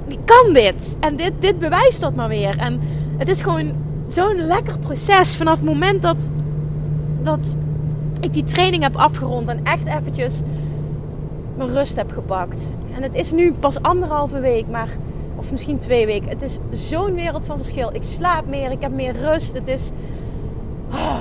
Ik 0.06 0.18
kan 0.24 0.52
dit. 0.52 0.96
En 1.00 1.16
dit, 1.16 1.32
dit 1.38 1.58
bewijst 1.58 2.00
dat 2.00 2.14
maar 2.14 2.28
weer. 2.28 2.58
En 2.58 2.80
het 3.16 3.28
is 3.28 3.40
gewoon 3.40 3.72
zo'n 4.08 4.46
lekker 4.46 4.78
proces 4.78 5.36
vanaf 5.36 5.56
het 5.56 5.64
moment 5.64 6.02
dat, 6.02 6.30
dat 7.22 7.56
ik 8.20 8.32
die 8.32 8.44
training 8.44 8.82
heb 8.82 8.96
afgerond 8.96 9.48
en 9.48 9.60
echt 9.62 9.86
eventjes 9.86 10.40
mijn 11.60 11.72
rust 11.72 11.96
heb 11.96 12.12
gepakt. 12.12 12.70
En 12.94 13.02
het 13.02 13.14
is 13.14 13.32
nu 13.32 13.52
pas 13.52 13.82
anderhalve 13.82 14.40
week, 14.40 14.68
maar, 14.68 14.88
of 15.36 15.50
misschien 15.52 15.78
twee 15.78 16.06
weken. 16.06 16.28
Het 16.28 16.42
is 16.42 16.58
zo'n 16.70 17.14
wereld 17.14 17.44
van 17.44 17.56
verschil. 17.56 17.94
Ik 17.94 18.02
slaap 18.02 18.46
meer, 18.46 18.70
ik 18.70 18.80
heb 18.80 18.92
meer 18.92 19.16
rust. 19.16 19.54
Het 19.54 19.68
is. 19.68 19.90
Oh. 20.92 21.16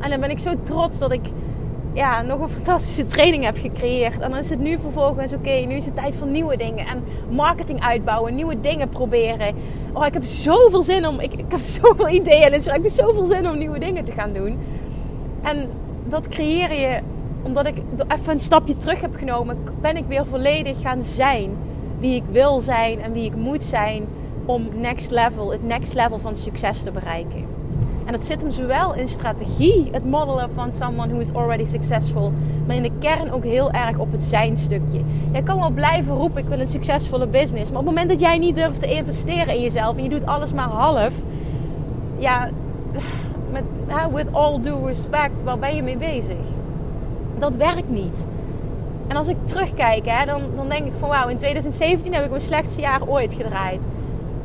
En 0.00 0.10
dan 0.10 0.20
ben 0.20 0.30
ik 0.30 0.38
zo 0.38 0.52
trots 0.62 0.98
dat 0.98 1.12
ik 1.12 1.20
ja, 1.92 2.22
nog 2.22 2.40
een 2.40 2.48
fantastische 2.48 3.06
training 3.06 3.44
heb 3.44 3.58
gecreëerd. 3.58 4.18
En 4.20 4.30
dan 4.30 4.38
is 4.38 4.50
het 4.50 4.58
nu 4.58 4.78
vervolgens, 4.80 5.32
oké, 5.32 5.50
nu 5.50 5.74
is 5.74 5.84
het 5.84 5.96
tijd 5.96 6.14
voor 6.14 6.26
nieuwe 6.26 6.56
dingen. 6.56 6.86
En 6.86 7.04
marketing 7.30 7.80
uitbouwen, 7.80 8.34
nieuwe 8.34 8.60
dingen 8.60 8.88
proberen. 8.88 9.54
Oh, 9.92 10.06
ik 10.06 10.12
heb 10.12 10.24
zoveel 10.24 10.82
zin 10.82 11.06
om, 11.06 11.20
ik, 11.20 11.32
ik 11.32 11.44
heb 11.48 11.60
zoveel 11.80 12.08
ideeën 12.08 12.52
en 12.52 12.54
ik 12.54 12.64
heb 12.64 12.88
zoveel 12.88 13.24
zin 13.24 13.48
om 13.48 13.58
nieuwe 13.58 13.78
dingen 13.78 14.04
te 14.04 14.12
gaan 14.12 14.32
doen. 14.32 14.58
En 15.42 15.68
dat 16.08 16.28
creëer 16.28 16.72
je 16.72 17.00
omdat 17.42 17.66
ik 17.66 17.76
even 18.08 18.32
een 18.32 18.40
stapje 18.40 18.76
terug 18.76 19.00
heb 19.00 19.14
genomen, 19.14 19.58
ben 19.80 19.96
ik 19.96 20.04
weer 20.08 20.26
volledig 20.26 20.80
gaan 20.80 21.02
zijn 21.02 21.50
wie 21.98 22.14
ik 22.14 22.24
wil 22.30 22.60
zijn 22.60 23.00
en 23.00 23.12
wie 23.12 23.24
ik 23.24 23.36
moet 23.36 23.62
zijn 23.62 24.04
om 24.44 24.68
next 24.74 25.10
level, 25.10 25.52
het 25.52 25.62
next 25.62 25.94
level 25.94 26.18
van 26.18 26.36
succes 26.36 26.82
te 26.82 26.90
bereiken. 26.90 27.44
En 28.04 28.12
dat 28.12 28.24
zit 28.24 28.42
hem 28.42 28.50
zowel 28.50 28.94
in 28.94 29.08
strategie, 29.08 29.88
het 29.90 30.04
modellen 30.04 30.54
van 30.54 30.72
someone 30.72 31.08
who 31.08 31.18
is 31.18 31.34
already 31.34 31.64
successful, 31.64 32.32
maar 32.66 32.76
in 32.76 32.82
de 32.82 32.90
kern 32.98 33.32
ook 33.32 33.44
heel 33.44 33.70
erg 33.70 33.98
op 33.98 34.12
het 34.12 34.22
zijn 34.22 34.56
stukje. 34.56 35.00
Jij 35.32 35.42
kan 35.42 35.58
wel 35.58 35.70
blijven 35.70 36.14
roepen, 36.14 36.42
ik 36.42 36.48
wil 36.48 36.60
een 36.60 36.68
succesvolle 36.68 37.26
business, 37.26 37.70
maar 37.70 37.80
op 37.80 37.86
het 37.86 37.94
moment 37.94 38.10
dat 38.10 38.20
jij 38.20 38.38
niet 38.38 38.56
durft 38.56 38.80
te 38.80 38.94
investeren 38.94 39.54
in 39.54 39.60
jezelf 39.60 39.96
en 39.96 40.02
je 40.02 40.08
doet 40.08 40.26
alles 40.26 40.52
maar 40.52 40.68
half, 40.68 41.12
ja, 42.18 42.48
met, 43.52 43.64
with 44.12 44.26
all 44.32 44.60
due 44.60 44.86
respect, 44.86 45.42
waar 45.44 45.58
ben 45.58 45.76
je 45.76 45.82
mee 45.82 45.96
bezig? 45.96 46.36
Dat 47.42 47.56
werkt 47.56 47.90
niet. 47.90 48.26
En 49.08 49.16
als 49.16 49.28
ik 49.28 49.36
terugkijk, 49.44 50.02
hè, 50.04 50.26
dan, 50.26 50.42
dan 50.56 50.68
denk 50.68 50.84
ik 50.86 50.92
van 50.98 51.08
wauw, 51.08 51.28
in 51.28 51.36
2017 51.36 52.14
heb 52.14 52.24
ik 52.24 52.30
mijn 52.30 52.42
slechtste 52.42 52.80
jaar 52.80 53.08
ooit 53.08 53.34
gedraaid. 53.34 53.80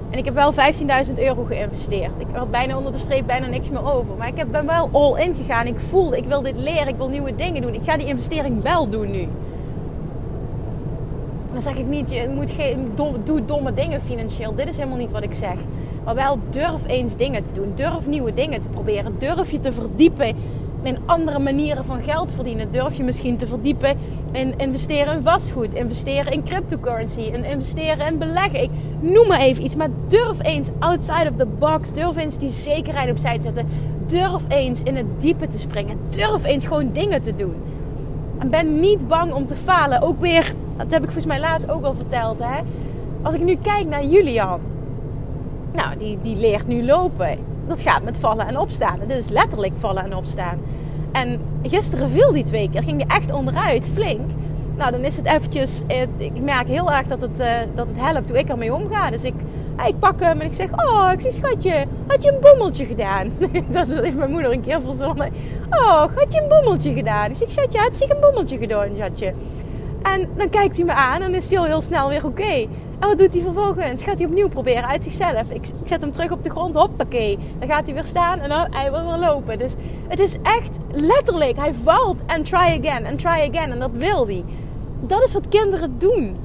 En 0.09 0.17
ik 0.17 0.25
heb 0.25 0.33
wel 0.33 0.53
15.000 0.53 1.13
euro 1.15 1.43
geïnvesteerd. 1.43 2.19
Ik 2.19 2.27
had 2.33 2.51
bijna 2.51 2.77
onder 2.77 2.91
de 2.91 2.97
streep 2.97 3.27
bijna 3.27 3.47
niks 3.47 3.69
meer 3.69 3.93
over. 3.93 4.15
Maar 4.17 4.27
ik 4.27 4.51
ben 4.51 4.65
wel 4.65 4.89
all 4.91 5.21
in 5.21 5.35
gegaan. 5.35 5.67
Ik 5.67 5.79
voelde, 5.79 6.17
ik 6.17 6.25
wil 6.25 6.41
dit 6.41 6.57
leren, 6.57 6.87
ik 6.87 6.95
wil 6.97 7.09
nieuwe 7.09 7.35
dingen 7.35 7.61
doen. 7.61 7.73
Ik 7.73 7.81
ga 7.83 7.97
die 7.97 8.07
investering 8.07 8.61
wel 8.61 8.89
doen 8.89 9.11
nu. 9.11 9.27
dan 11.51 11.61
zeg 11.61 11.77
ik 11.77 11.85
niet, 11.85 12.11
je 12.11 12.29
moet 12.35 12.51
geen, 12.51 12.91
doe 13.23 13.45
domme 13.45 13.73
dingen 13.73 14.01
financieel. 14.01 14.55
Dit 14.55 14.67
is 14.67 14.77
helemaal 14.77 14.97
niet 14.97 15.11
wat 15.11 15.23
ik 15.23 15.33
zeg. 15.33 15.55
Maar 16.03 16.15
wel 16.15 16.39
durf 16.49 16.87
eens 16.87 17.15
dingen 17.15 17.43
te 17.43 17.53
doen. 17.53 17.71
Durf 17.75 18.07
nieuwe 18.07 18.33
dingen 18.33 18.61
te 18.61 18.69
proberen. 18.69 19.15
Durf 19.19 19.51
je 19.51 19.59
te 19.59 19.71
verdiepen 19.71 20.35
in 20.87 20.97
andere 21.05 21.39
manieren 21.39 21.85
van 21.85 22.03
geld 22.03 22.31
verdienen. 22.31 22.71
Durf 22.71 22.97
je 22.97 23.03
misschien 23.03 23.37
te 23.37 23.47
verdiepen 23.47 23.97
in 24.31 24.53
investeren 24.57 25.13
in 25.13 25.23
vastgoed, 25.23 25.73
investeren 25.73 26.33
in 26.33 26.43
cryptocurrency, 26.43 27.29
en 27.33 27.45
investeren 27.45 28.07
in 28.07 28.17
beleggen. 28.17 28.63
Ik 28.63 28.69
noem 28.99 29.27
maar 29.27 29.39
even 29.39 29.63
iets, 29.63 29.75
maar 29.75 29.89
durf 30.07 30.43
eens 30.43 30.69
outside 30.79 31.29
of 31.29 31.37
the 31.37 31.45
box. 31.45 31.93
Durf 31.93 32.17
eens 32.17 32.37
die 32.37 32.49
zekerheid 32.49 33.11
opzij 33.11 33.37
te 33.37 33.41
zetten. 33.41 33.67
Durf 34.05 34.41
eens 34.47 34.83
in 34.83 34.95
het 34.95 35.21
diepe 35.21 35.47
te 35.47 35.57
springen. 35.57 35.97
Durf 36.09 36.45
eens 36.45 36.65
gewoon 36.65 36.91
dingen 36.91 37.21
te 37.21 37.35
doen. 37.35 37.55
En 38.37 38.49
ben 38.49 38.79
niet 38.79 39.07
bang 39.07 39.33
om 39.33 39.47
te 39.47 39.55
falen. 39.55 40.01
Ook 40.01 40.21
weer 40.21 40.53
Dat 40.77 40.91
heb 40.91 40.99
ik 40.99 41.11
volgens 41.11 41.25
mij 41.25 41.39
laatst 41.39 41.69
ook 41.69 41.83
al 41.83 41.93
verteld. 41.93 42.39
Hè? 42.39 42.61
Als 43.21 43.35
ik 43.35 43.43
nu 43.43 43.57
kijk 43.61 43.87
naar 43.87 44.05
Julian. 44.05 44.59
Nou, 45.73 45.97
die, 45.97 46.17
die 46.21 46.35
leert 46.35 46.67
nu 46.67 46.85
lopen. 46.85 47.37
Dat 47.67 47.81
gaat 47.81 48.03
met 48.03 48.17
vallen 48.17 48.47
en 48.47 48.59
opstaan. 48.59 48.99
Dat 48.99 49.17
is 49.17 49.29
letterlijk 49.29 49.73
vallen 49.77 50.03
en 50.03 50.15
opstaan. 50.15 50.59
En 51.21 51.39
gisteren 51.63 52.09
viel 52.09 52.31
die 52.31 52.43
twee 52.43 52.69
keer. 52.69 52.83
Ging 52.83 52.97
die 52.97 53.07
echt 53.07 53.31
onderuit, 53.31 53.85
flink. 53.93 54.29
Nou, 54.77 54.91
dan 54.91 55.03
is 55.03 55.17
het 55.17 55.25
eventjes... 55.25 55.81
Eh, 55.87 56.01
ik 56.17 56.41
merk 56.41 56.67
heel 56.67 56.91
erg 56.91 57.07
dat 57.07 57.21
het, 57.21 57.39
uh, 57.39 57.47
dat 57.73 57.87
het 57.87 57.95
helpt 57.99 58.29
hoe 58.29 58.37
ik 58.37 58.49
ermee 58.49 58.73
omga. 58.73 59.09
Dus 59.09 59.23
ik, 59.23 59.33
ik 59.87 59.99
pak 59.99 60.19
hem 60.19 60.39
en 60.39 60.47
ik 60.47 60.53
zeg... 60.53 60.67
Oh, 60.71 61.09
ik 61.13 61.21
zeg 61.21 61.33
schatje, 61.33 61.85
had 62.07 62.23
je 62.23 62.31
een 62.31 62.39
boemeltje 62.39 62.85
gedaan? 62.85 63.31
dat 63.69 63.87
heeft 63.87 64.17
mijn 64.17 64.31
moeder 64.31 64.51
een 64.51 64.61
keer 64.61 64.81
verzonnen. 64.81 65.33
Oh, 65.69 65.99
had 65.99 66.33
je 66.33 66.41
een 66.41 66.47
boemeltje 66.47 66.93
gedaan? 66.93 67.29
Ik 67.29 67.35
zeg, 67.35 67.51
schatje, 67.51 67.79
had 67.79 67.97
zich 67.97 68.09
een 68.09 68.19
boemeltje 68.21 68.57
gedaan, 68.57 68.89
schatje. 68.95 69.33
En 70.01 70.29
dan 70.35 70.49
kijkt 70.49 70.75
hij 70.75 70.85
me 70.85 70.93
aan 70.93 71.21
en 71.21 71.33
is 71.33 71.49
hij 71.49 71.59
al 71.59 71.65
heel 71.65 71.81
snel 71.81 72.09
weer 72.09 72.25
oké. 72.25 72.67
En 72.99 73.07
wat 73.07 73.17
doet 73.17 73.33
hij 73.33 73.41
vervolgens? 73.41 74.03
Gaat 74.03 74.17
hij 74.17 74.27
opnieuw 74.27 74.47
proberen 74.47 74.87
uit 74.87 75.03
zichzelf. 75.03 75.49
Ik, 75.49 75.67
ik, 75.67 75.87
zet 75.87 76.01
hem 76.01 76.11
terug 76.11 76.31
op 76.31 76.43
de 76.43 76.49
grond, 76.49 76.75
hoppakee. 76.75 77.37
Dan 77.59 77.67
gaat 77.67 77.85
hij 77.85 77.93
weer 77.93 78.05
staan 78.05 78.39
en 78.39 78.49
dan 78.49 78.67
hij 78.69 78.91
wil 78.91 79.05
weer 79.05 79.27
lopen. 79.27 79.57
Dus 79.57 79.75
het 80.07 80.19
is 80.19 80.35
echt 80.41 80.77
letterlijk, 80.91 81.57
hij 81.57 81.73
valt 81.83 82.17
en 82.25 82.43
try 82.43 82.79
again 82.81 83.05
en 83.05 83.17
try 83.17 83.49
again. 83.51 83.71
En 83.71 83.79
dat 83.79 83.91
wil 83.91 84.27
hij. 84.27 84.43
Dat 84.99 85.23
is 85.23 85.33
wat 85.33 85.47
kinderen 85.47 85.95
doen. 85.97 86.37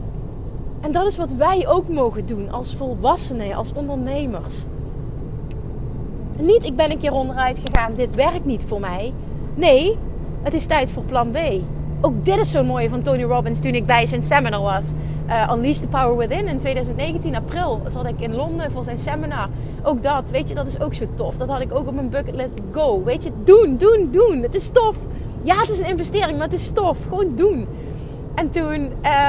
En 0.81 0.93
dat 0.93 1.07
is 1.07 1.17
wat 1.17 1.33
wij 1.33 1.67
ook 1.69 1.89
mogen 1.89 2.27
doen 2.27 2.51
als 2.51 2.75
volwassenen, 2.75 3.55
als 3.55 3.73
ondernemers. 3.75 4.65
Niet, 6.37 6.65
ik 6.65 6.77
ben 6.77 6.91
een 6.91 6.99
keer 6.99 7.13
onderuit 7.13 7.61
gegaan, 7.65 7.95
dit 7.95 8.15
werkt 8.15 8.45
niet 8.45 8.65
voor 8.67 8.81
mij. 8.81 9.13
Nee, 9.55 9.99
het 10.43 10.55
is 10.55 10.67
tijd 10.67 10.91
voor 10.91 11.03
plan 11.03 11.31
B. 11.31 11.39
Ook 12.05 12.25
dit 12.25 12.37
is 12.37 12.51
zo 12.51 12.65
mooi 12.65 12.89
van 12.89 13.03
Tony 13.03 13.23
Robbins 13.23 13.61
toen 13.61 13.75
ik 13.75 13.87
bij 13.87 14.07
zijn 14.07 14.23
seminar 14.23 14.61
was. 14.61 14.91
Uh, 15.29 15.51
Unleash 15.53 15.79
the 15.79 15.89
Power 15.89 16.17
Within 16.17 16.49
in 16.49 16.59
2019, 16.59 17.35
april, 17.35 17.81
zat 17.89 18.09
ik 18.09 18.21
in 18.21 18.35
Londen 18.35 18.73
voor 18.73 18.85
zijn 18.85 18.99
seminar. 18.99 19.49
Ook 19.83 20.03
dat, 20.03 20.31
weet 20.31 20.49
je, 20.49 20.55
dat 20.55 20.67
is 20.67 20.81
ook 20.81 20.95
zo 20.95 21.05
tof. 21.15 21.37
Dat 21.37 21.49
had 21.49 21.61
ik 21.61 21.75
ook 21.75 21.87
op 21.87 21.95
mijn 21.95 22.11
bucketlist. 22.11 22.55
Go, 22.73 23.05
weet 23.05 23.23
je, 23.23 23.31
doen, 23.45 23.77
doen, 23.77 24.09
doen. 24.11 24.43
Het 24.43 24.55
is 24.55 24.69
tof. 24.69 24.97
Ja, 25.43 25.55
het 25.55 25.69
is 25.69 25.79
een 25.79 25.87
investering, 25.89 26.39
maar 26.39 26.49
het 26.49 26.59
is 26.59 26.71
tof. 26.71 26.99
Gewoon 27.09 27.33
doen. 27.37 27.67
En 28.35 28.51
toen 28.51 28.81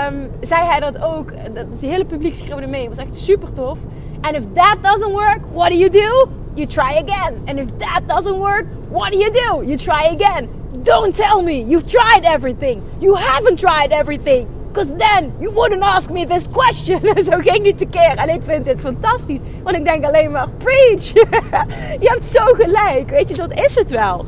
um, 0.05 0.29
zei 0.41 0.65
hij 0.65 0.79
dat 0.79 1.01
ook. 1.01 1.31
Het 1.35 1.81
hele 1.81 2.05
publiek 2.05 2.35
schreeuwde 2.35 2.67
mee. 2.67 2.87
Het 2.87 2.95
was 2.95 3.05
echt 3.05 3.15
super 3.15 3.53
tof. 3.53 3.77
And 4.21 4.35
if 4.35 4.43
that 4.53 4.77
doesn't 4.81 5.11
work, 5.11 5.39
what 5.51 5.71
do 5.71 5.77
you 5.77 5.89
do? 5.89 6.29
You 6.53 6.67
try 6.67 7.03
again. 7.07 7.33
And 7.45 7.57
if 7.57 7.67
that 7.77 8.01
doesn't 8.07 8.37
work, 8.37 8.65
what 8.89 9.11
do 9.11 9.17
you 9.17 9.31
do? 9.31 9.63
You 9.63 9.77
try 9.77 10.19
again. 10.19 10.62
Don't 10.83 11.15
tell 11.15 11.41
me 11.41 11.61
you've 11.61 11.87
tried 11.87 12.25
everything. 12.25 12.81
You 12.99 13.15
haven't 13.15 13.59
tried 13.59 13.91
everything. 13.91 14.47
Because 14.73 14.93
then 14.95 15.31
you 15.39 15.51
wouldn't 15.51 15.83
ask 15.83 16.09
me 16.09 16.25
this 16.25 16.47
question. 16.47 16.99
Zo 17.23 17.39
ging 17.39 17.63
niet 17.63 17.85
keer. 17.89 18.15
En 18.17 18.29
ik 18.29 18.41
vind 18.43 18.65
dit 18.65 18.79
fantastisch. 18.79 19.39
Want 19.63 19.75
ik 19.75 19.83
denk 19.83 20.05
alleen 20.05 20.31
maar, 20.31 20.47
preach. 20.49 21.13
je 22.03 22.09
hebt 22.09 22.25
zo 22.25 22.45
gelijk. 22.45 23.09
Weet 23.09 23.29
je, 23.29 23.35
dat 23.35 23.53
is 23.53 23.75
het 23.75 23.89
wel. 23.89 24.25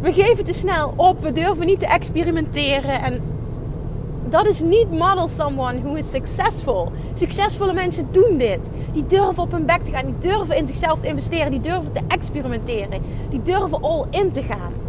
We 0.00 0.12
geven 0.12 0.44
te 0.44 0.52
snel 0.52 0.92
op. 0.96 1.22
We 1.22 1.32
durven 1.32 1.66
niet 1.66 1.80
te 1.80 1.86
experimenteren. 1.86 3.02
En 3.02 3.20
dat 4.28 4.46
is 4.46 4.60
niet 4.60 4.90
model 4.90 5.28
someone 5.28 5.82
who 5.82 5.94
is 5.94 6.10
successful. 6.10 6.92
Succesvolle 7.12 7.72
mensen 7.72 8.08
doen 8.10 8.38
dit. 8.38 8.60
Die 8.92 9.06
durven 9.06 9.42
op 9.42 9.52
hun 9.52 9.66
bek 9.66 9.84
te 9.84 9.92
gaan. 9.92 10.04
Die 10.06 10.30
durven 10.30 10.56
in 10.56 10.66
zichzelf 10.66 11.00
te 11.00 11.06
investeren. 11.06 11.50
Die 11.50 11.60
durven 11.60 11.92
te 11.92 12.00
experimenteren. 12.08 13.02
Die 13.30 13.42
durven 13.42 13.82
all 13.82 14.04
in 14.10 14.32
te 14.32 14.42
gaan. 14.42 14.83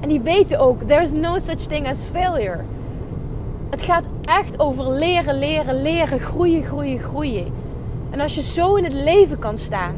En 0.00 0.08
die 0.08 0.20
weten 0.20 0.58
ook, 0.58 0.82
there 0.82 1.02
is 1.02 1.12
no 1.12 1.38
such 1.38 1.66
thing 1.66 1.88
as 1.88 2.04
failure. 2.04 2.64
Het 3.70 3.82
gaat 3.82 4.04
echt 4.22 4.60
over 4.60 4.90
leren, 4.90 5.38
leren, 5.38 5.82
leren, 5.82 6.20
groeien, 6.20 6.62
groeien, 6.62 6.98
groeien. 6.98 7.52
En 8.10 8.20
als 8.20 8.34
je 8.34 8.42
zo 8.42 8.74
in 8.74 8.84
het 8.84 8.92
leven 8.92 9.38
kan 9.38 9.58
staan, 9.58 9.94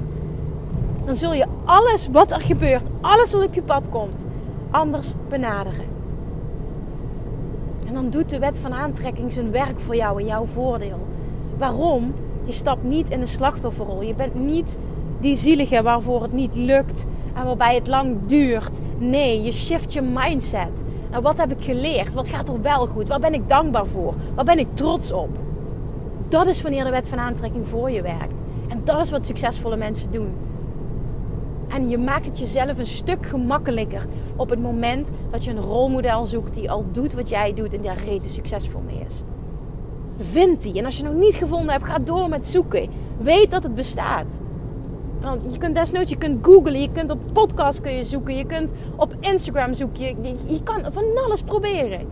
dan 1.05 1.15
zul 1.15 1.35
je 1.35 1.47
alles 1.65 2.09
wat 2.13 2.33
er 2.33 2.41
gebeurt, 2.41 2.83
alles 3.01 3.33
wat 3.33 3.45
op 3.45 3.55
je 3.55 3.63
pad 3.63 3.89
komt, 3.89 4.25
anders 4.71 5.15
benaderen. 5.29 5.85
En 7.87 7.95
dan 7.95 8.11
doet 8.11 8.31
de 8.31 8.39
wet 8.39 8.59
van 8.59 8.73
aantrekking 8.73 9.33
zijn 9.33 9.51
werk 9.51 9.81
voor 9.81 9.97
jou 9.97 10.21
in 10.21 10.27
jouw 10.27 10.47
voordeel. 10.47 11.07
Waarom? 11.59 12.15
Je 12.45 12.53
stapt 12.53 12.83
niet 12.83 13.11
in 13.11 13.21
de 13.21 13.27
slachtofferrol. 13.27 14.03
Je 14.03 14.15
bent 14.15 14.35
niet 14.35 14.79
die 15.21 15.37
zielige 15.37 15.83
waarvoor 15.83 16.23
het 16.23 16.33
niet 16.33 16.55
lukt 16.55 17.07
en 17.35 17.45
waarbij 17.45 17.75
het 17.75 17.87
lang 17.87 18.17
duurt. 18.27 18.81
Nee, 18.99 19.43
je 19.43 19.53
shift 19.53 19.93
je 19.93 20.03
mindset. 20.03 20.83
Nou, 21.11 21.23
wat 21.23 21.39
heb 21.39 21.51
ik 21.51 21.65
geleerd? 21.65 22.13
Wat 22.13 22.29
gaat 22.29 22.49
er 22.49 22.63
wel 22.63 22.87
goed? 22.87 23.09
Waar 23.09 23.21
ben 23.21 23.35
ik 23.35 23.49
dankbaar 23.49 23.87
voor? 23.87 24.15
Waar 24.35 24.45
ben 24.45 24.59
ik 24.59 24.69
trots 24.75 25.13
op? 25.13 25.39
Dat 26.29 26.47
is 26.47 26.63
wanneer 26.63 26.85
de 26.85 26.91
wet 26.91 27.09
van 27.09 27.19
aantrekking 27.19 27.69
voor 27.69 27.91
je 27.91 28.03
werkt. 28.03 28.41
En 28.69 28.81
dat 28.85 29.01
is 29.01 29.11
wat 29.11 29.27
succesvolle 29.27 29.77
mensen 29.77 30.11
doen. 30.11 30.35
En 31.69 31.89
je 31.89 31.99
maakt 31.99 32.27
het 32.27 32.39
jezelf 32.39 32.79
een 32.79 32.87
stuk 32.87 33.27
gemakkelijker 33.27 34.07
op 34.37 34.51
het 34.51 34.61
moment 34.61 35.11
dat 35.31 35.45
je 35.45 35.51
een 35.51 35.61
rolmodel 35.61 36.27
zoekt 36.27 36.55
die 36.55 36.71
al 36.71 36.85
doet 36.93 37.13
wat 37.13 37.29
jij 37.29 37.55
doet 37.55 37.75
en 37.75 37.83
daar 37.83 38.05
rete 38.05 38.29
succesvol 38.29 38.81
mee 38.87 39.05
is. 39.07 39.23
Vind 40.31 40.63
die. 40.63 40.79
En 40.79 40.85
als 40.85 40.97
je 40.97 41.03
nog 41.05 41.15
niet 41.15 41.35
gevonden 41.35 41.71
hebt, 41.71 41.85
ga 41.85 41.99
door 41.99 42.29
met 42.29 42.47
zoeken. 42.47 42.89
Weet 43.19 43.51
dat 43.51 43.63
het 43.63 43.75
bestaat. 43.75 44.39
Je 45.51 45.59
kunt 45.59 45.75
desnoods, 45.75 46.11
je 46.11 46.17
kunt 46.17 46.47
googlen, 46.47 46.81
je 46.81 46.91
kunt 46.93 47.11
op 47.11 47.19
podcast 47.33 47.81
kun 47.81 47.93
je 47.93 48.05
zoeken, 48.05 48.37
je 48.37 48.45
kunt 48.45 48.73
op 48.97 49.15
Instagram 49.21 49.75
zoeken. 49.75 50.03
Je, 50.03 50.37
je 50.47 50.63
kan 50.63 50.81
van 50.93 51.05
alles 51.25 51.43
proberen. 51.43 52.07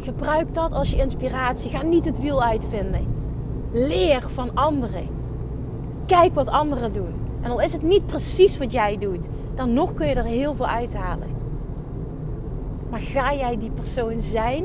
Gebruik 0.00 0.54
dat 0.54 0.72
als 0.72 0.90
je 0.90 0.96
inspiratie. 0.96 1.70
Ga 1.70 1.82
niet 1.82 2.04
het 2.04 2.20
wiel 2.20 2.42
uitvinden. 2.42 3.06
Leer 3.72 4.24
van 4.28 4.50
anderen. 4.54 5.08
Kijk 6.06 6.34
wat 6.34 6.48
anderen 6.48 6.92
doen. 6.92 7.14
En 7.40 7.50
al 7.50 7.60
is 7.60 7.72
het 7.72 7.82
niet 7.82 8.06
precies 8.06 8.58
wat 8.58 8.72
jij 8.72 8.98
doet, 8.98 9.28
dan 9.54 9.72
nog 9.72 9.94
kun 9.94 10.06
je 10.06 10.14
er 10.14 10.24
heel 10.24 10.54
veel 10.54 10.66
uithalen. 10.66 11.28
Maar 12.90 13.00
ga 13.00 13.34
jij 13.34 13.58
die 13.58 13.70
persoon 13.70 14.20
zijn? 14.20 14.64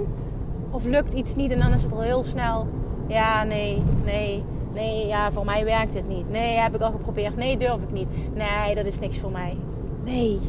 Of 0.71 0.85
lukt 0.85 1.13
iets 1.13 1.35
niet 1.35 1.51
en 1.51 1.59
dan 1.59 1.73
is 1.73 1.83
het 1.83 1.91
al 1.91 2.01
heel 2.01 2.23
snel. 2.23 2.67
Ja, 3.07 3.43
nee, 3.43 3.81
nee, 4.05 4.43
Nee, 4.73 5.07
ja, 5.07 5.31
voor 5.31 5.45
mij 5.45 5.65
werkt 5.65 5.93
het 5.93 6.07
niet. 6.07 6.29
Nee, 6.29 6.57
heb 6.57 6.75
ik 6.75 6.81
al 6.81 6.91
geprobeerd. 6.91 7.35
Nee, 7.35 7.57
durf 7.57 7.81
ik 7.81 7.91
niet. 7.91 8.07
Nee, 8.35 8.75
dat 8.75 8.85
is 8.85 8.99
niks 8.99 9.17
voor 9.17 9.31
mij. 9.31 9.57
Nee. 10.03 10.39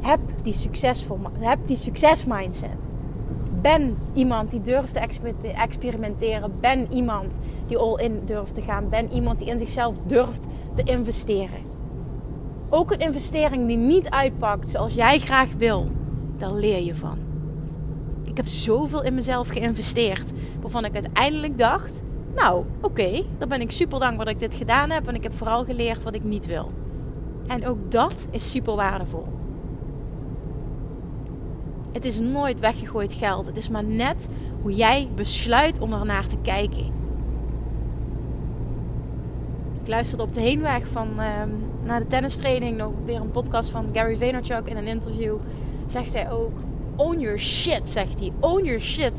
Heb 0.00 0.20
die, 0.42 0.52
succesvol, 0.52 1.18
heb 1.38 1.58
die 1.66 1.76
succesmindset. 1.76 2.88
Ben 3.62 3.96
iemand 4.14 4.50
die 4.50 4.62
durft 4.62 4.92
te 4.92 5.00
experimenteren. 5.54 6.52
Ben 6.60 6.92
iemand 6.92 7.38
die 7.66 7.78
all 7.78 7.98
in 7.98 8.20
durft 8.24 8.54
te 8.54 8.62
gaan. 8.62 8.88
Ben 8.88 9.12
iemand 9.12 9.38
die 9.38 9.48
in 9.48 9.58
zichzelf 9.58 9.94
durft 10.06 10.46
te 10.74 10.82
investeren. 10.82 11.68
Ook 12.68 12.92
een 12.92 13.00
investering 13.00 13.66
die 13.66 13.76
niet 13.76 14.10
uitpakt 14.10 14.70
zoals 14.70 14.94
jij 14.94 15.18
graag 15.18 15.48
wil, 15.58 15.90
daar 16.38 16.52
leer 16.52 16.82
je 16.82 16.94
van. 16.94 17.18
Ik 18.24 18.36
heb 18.36 18.46
zoveel 18.46 19.02
in 19.02 19.14
mezelf 19.14 19.48
geïnvesteerd, 19.48 20.32
waarvan 20.60 20.84
ik 20.84 20.94
uiteindelijk 20.94 21.58
dacht: 21.58 22.02
nou, 22.34 22.64
oké, 22.80 23.22
dan 23.38 23.48
ben 23.48 23.60
ik 23.60 23.70
super 23.70 24.00
dankbaar 24.00 24.24
dat 24.24 24.34
ik 24.34 24.40
dit 24.40 24.54
gedaan 24.54 24.90
heb. 24.90 25.08
En 25.08 25.14
ik 25.14 25.22
heb 25.22 25.32
vooral 25.32 25.64
geleerd 25.64 26.02
wat 26.02 26.14
ik 26.14 26.24
niet 26.24 26.46
wil. 26.46 26.72
En 27.46 27.66
ook 27.66 27.90
dat 27.90 28.26
is 28.30 28.50
super 28.50 28.74
waardevol. 28.74 29.26
Het 31.92 32.04
is 32.04 32.20
nooit 32.20 32.60
weggegooid 32.60 33.12
geld. 33.12 33.46
Het 33.46 33.56
is 33.56 33.68
maar 33.68 33.84
net 33.84 34.28
hoe 34.62 34.74
jij 34.74 35.08
besluit 35.14 35.80
om 35.80 35.92
er 35.92 36.06
naar 36.06 36.26
te 36.26 36.36
kijken. 36.42 36.86
Ik 39.80 39.88
luisterde 39.88 40.22
op 40.22 40.32
de 40.32 40.40
heenweg 40.40 40.86
van 40.86 41.08
uh, 41.16 41.24
naar 41.84 42.00
de 42.00 42.06
tennistraining 42.06 42.76
nog 42.76 42.92
weer 43.04 43.20
een 43.20 43.30
podcast 43.30 43.70
van 43.70 43.88
Gary 43.92 44.16
Vaynerchuk 44.16 44.66
in 44.66 44.76
een 44.76 44.86
interview. 44.86 45.36
Zegt 45.86 46.12
hij 46.12 46.30
ook: 46.30 46.52
Own 46.96 47.18
your 47.18 47.38
shit, 47.38 47.90
zegt 47.90 48.18
hij. 48.18 48.32
Own 48.40 48.64
your 48.64 48.80
shit. 48.80 49.12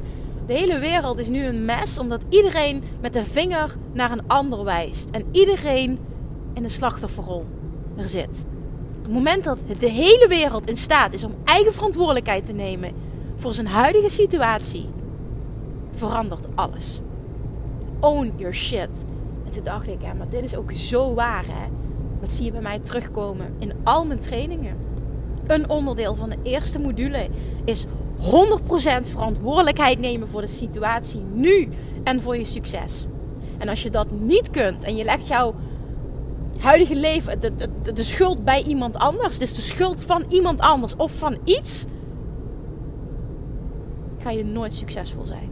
De 0.51 0.57
hele 0.57 0.79
wereld 0.79 1.19
is 1.19 1.29
nu 1.29 1.45
een 1.45 1.65
mes 1.65 1.99
omdat 1.99 2.23
iedereen 2.29 2.83
met 3.01 3.13
de 3.13 3.23
vinger 3.23 3.75
naar 3.93 4.11
een 4.11 4.27
ander 4.27 4.63
wijst. 4.63 5.09
En 5.09 5.23
iedereen 5.31 5.99
in 6.53 6.63
de 6.63 6.69
slachtofferrol 6.69 7.45
er 7.95 8.07
zit. 8.07 8.45
Op 8.97 9.03
het 9.03 9.13
moment 9.13 9.43
dat 9.43 9.59
de 9.79 9.89
hele 9.89 10.25
wereld 10.27 10.69
in 10.69 10.77
staat 10.77 11.13
is 11.13 11.23
om 11.23 11.33
eigen 11.43 11.73
verantwoordelijkheid 11.73 12.45
te 12.45 12.53
nemen 12.53 12.93
voor 13.35 13.53
zijn 13.53 13.67
huidige 13.67 14.09
situatie, 14.09 14.89
verandert 15.91 16.47
alles. 16.55 16.99
Own 17.99 18.33
your 18.35 18.53
shit. 18.53 19.05
En 19.45 19.51
toen 19.51 19.63
dacht 19.63 19.87
ik, 19.87 20.01
ja, 20.01 20.13
maar 20.13 20.29
dit 20.29 20.43
is 20.43 20.55
ook 20.55 20.71
zo 20.71 21.13
waar, 21.13 21.45
hè? 21.47 21.67
Dat 22.21 22.33
zie 22.33 22.45
je 22.45 22.51
bij 22.51 22.61
mij 22.61 22.79
terugkomen 22.79 23.53
in 23.59 23.73
al 23.83 24.05
mijn 24.05 24.19
trainingen. 24.19 24.77
Een 25.47 25.69
onderdeel 25.69 26.15
van 26.15 26.29
de 26.29 26.37
eerste 26.43 26.79
module 26.79 27.27
is 27.65 27.85
100% 28.21 28.23
verantwoordelijkheid 29.01 29.99
nemen 29.99 30.27
voor 30.27 30.41
de 30.41 30.47
situatie 30.47 31.21
nu 31.33 31.67
en 32.03 32.21
voor 32.21 32.37
je 32.37 32.45
succes. 32.45 33.05
En 33.57 33.69
als 33.69 33.83
je 33.83 33.89
dat 33.89 34.11
niet 34.11 34.49
kunt 34.49 34.83
en 34.83 34.95
je 34.95 35.03
legt 35.03 35.27
jouw 35.27 35.55
huidige 36.57 36.95
leven, 36.95 37.39
de, 37.39 37.55
de, 37.55 37.93
de 37.93 38.03
schuld 38.03 38.43
bij 38.43 38.63
iemand 38.63 38.95
anders, 38.95 39.37
dus 39.37 39.55
de 39.55 39.61
schuld 39.61 40.03
van 40.03 40.23
iemand 40.29 40.59
anders 40.59 40.95
of 40.95 41.11
van 41.11 41.37
iets, 41.43 41.85
ga 44.17 44.31
je 44.31 44.45
nooit 44.45 44.73
succesvol 44.73 45.25
zijn. 45.25 45.49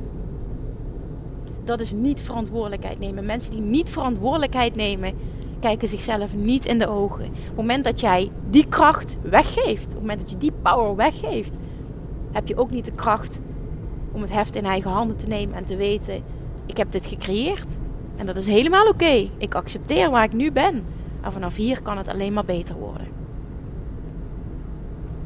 Dat 1.64 1.80
is 1.80 1.92
niet 1.92 2.22
verantwoordelijkheid 2.22 3.00
nemen. 3.00 3.26
Mensen 3.26 3.52
die 3.52 3.62
niet 3.62 3.90
verantwoordelijkheid 3.90 4.76
nemen, 4.76 5.14
kijken 5.60 5.88
zichzelf 5.88 6.36
niet 6.36 6.66
in 6.66 6.80
de 6.80 6.88
ogen. 6.88 7.26
Op 7.26 7.34
het 7.46 7.56
moment 7.56 7.84
dat 7.84 8.00
jij 8.00 8.32
die 8.50 8.68
kracht 8.68 9.18
weggeeft, 9.22 9.86
op 9.86 9.92
het 9.92 10.00
moment 10.00 10.22
dat 10.22 10.32
je 10.32 10.38
die 10.38 10.54
power 10.62 10.96
weggeeft, 10.96 11.58
heb 12.32 12.48
je 12.48 12.58
ook 12.58 12.72
niet 12.72 12.86
de 12.86 12.92
kracht 12.92 13.40
om 14.12 14.22
het 14.22 14.32
heft 14.32 14.56
in 14.56 14.66
eigen 14.66 14.92
handen 14.92 15.18
te 15.18 15.28
nemen 15.28 15.56
en 15.56 15.66
te 15.66 15.76
weten: 15.76 16.24
ik 16.66 16.78
heb 16.78 16.92
dit 16.92 17.06
gecreëerd. 17.06 17.78
En 18.16 18.26
dat 18.26 18.36
is 18.36 18.46
helemaal 18.46 18.88
oké. 18.88 19.30
Ik 19.38 19.56
accepteer 19.56 20.10
waar 20.10 20.24
ik 20.24 20.34
nu 20.34 20.52
ben. 20.52 20.84
En 21.22 21.32
vanaf 21.32 21.56
hier 21.56 21.82
kan 21.82 21.98
het 21.98 22.08
alleen 22.08 22.34
maar 22.34 22.46
beter 22.46 22.76
worden. 22.76 23.08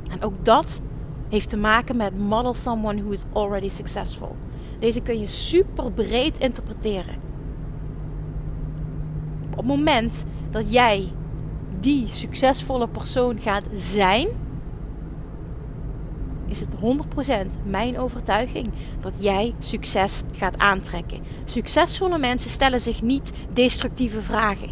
En 0.09 0.23
ook 0.23 0.45
dat 0.45 0.81
heeft 1.29 1.49
te 1.49 1.57
maken 1.57 1.97
met 1.97 2.17
model 2.17 2.53
someone 2.53 3.01
who 3.01 3.11
is 3.11 3.23
already 3.33 3.69
successful. 3.69 4.35
Deze 4.79 5.01
kun 5.01 5.19
je 5.19 5.25
super 5.25 5.91
breed 5.91 6.37
interpreteren. 6.37 7.15
Op 9.51 9.57
het 9.57 9.65
moment 9.65 10.23
dat 10.49 10.71
jij 10.71 11.11
die 11.79 12.07
succesvolle 12.07 12.87
persoon 12.87 13.39
gaat 13.39 13.63
zijn, 13.73 14.27
is 16.53 16.59
het 16.59 16.75
100% 17.57 17.63
mijn 17.63 17.99
overtuiging 17.99 18.69
dat 18.99 19.13
jij 19.23 19.55
succes 19.59 20.21
gaat 20.31 20.57
aantrekken. 20.57 21.19
Succesvolle 21.45 22.17
mensen 22.17 22.49
stellen 22.49 22.81
zich 22.81 23.01
niet 23.01 23.31
destructieve 23.53 24.21
vragen. 24.21 24.69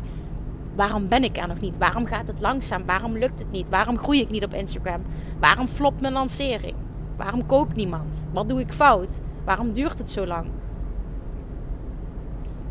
Waarom 0.75 1.07
ben 1.07 1.23
ik 1.23 1.37
er 1.37 1.47
nog 1.47 1.59
niet? 1.59 1.77
Waarom 1.77 2.05
gaat 2.05 2.27
het 2.27 2.39
langzaam? 2.39 2.85
Waarom 2.85 3.17
lukt 3.17 3.39
het 3.39 3.51
niet? 3.51 3.69
Waarom 3.69 3.97
groei 3.97 4.21
ik 4.21 4.29
niet 4.29 4.43
op 4.43 4.53
Instagram? 4.53 5.01
Waarom 5.39 5.67
flopt 5.67 6.01
mijn 6.01 6.13
lancering? 6.13 6.75
Waarom 7.17 7.45
koopt 7.45 7.75
niemand? 7.75 8.27
Wat 8.33 8.49
doe 8.49 8.59
ik 8.59 8.73
fout? 8.73 9.21
Waarom 9.45 9.73
duurt 9.73 9.97
het 9.97 10.09
zo 10.09 10.25
lang? 10.25 10.45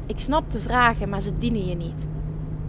Ik 0.06 0.20
snap 0.20 0.50
de 0.50 0.60
vragen, 0.60 1.08
maar 1.08 1.20
ze 1.20 1.36
dienen 1.36 1.66
je 1.66 1.76
niet. 1.76 2.08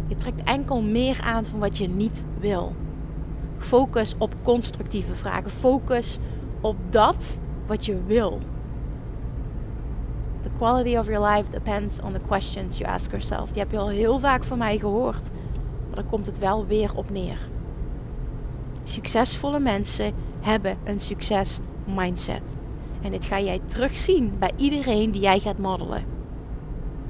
Je 0.07 0.15
trekt 0.15 0.43
enkel 0.43 0.81
meer 0.81 1.21
aan 1.23 1.45
van 1.45 1.59
wat 1.59 1.77
je 1.77 1.89
niet 1.89 2.23
wil. 2.39 2.75
Focus 3.61 4.15
op 4.17 4.35
constructieve 4.43 5.13
vragen. 5.13 5.49
Focus 5.49 6.17
op 6.61 6.75
dat 6.89 7.39
wat 7.67 7.85
je 7.85 8.03
wil. 8.05 8.39
The 10.43 10.49
quality 10.57 10.97
of 10.97 11.07
your 11.07 11.27
life 11.27 11.49
depends 11.49 12.01
on 12.01 12.13
the 12.13 12.19
questions 12.27 12.77
you 12.77 12.91
ask 12.91 13.09
yourself. 13.11 13.51
Die 13.51 13.61
heb 13.61 13.71
je 13.71 13.77
al 13.77 13.89
heel 13.89 14.19
vaak 14.19 14.43
van 14.43 14.57
mij 14.57 14.77
gehoord. 14.77 15.31
Maar 15.87 15.95
dan 15.95 16.05
komt 16.05 16.25
het 16.25 16.39
wel 16.39 16.65
weer 16.65 16.95
op 16.95 17.09
neer. 17.09 17.49
Succesvolle 18.83 19.59
mensen 19.59 20.13
hebben 20.39 20.77
een 20.83 20.99
succes 20.99 21.59
mindset. 21.95 22.55
En 23.01 23.11
dit 23.11 23.25
ga 23.25 23.39
jij 23.39 23.59
terugzien 23.65 24.35
bij 24.39 24.51
iedereen 24.55 25.11
die 25.11 25.21
jij 25.21 25.39
gaat 25.39 25.57
modellen. 25.57 26.03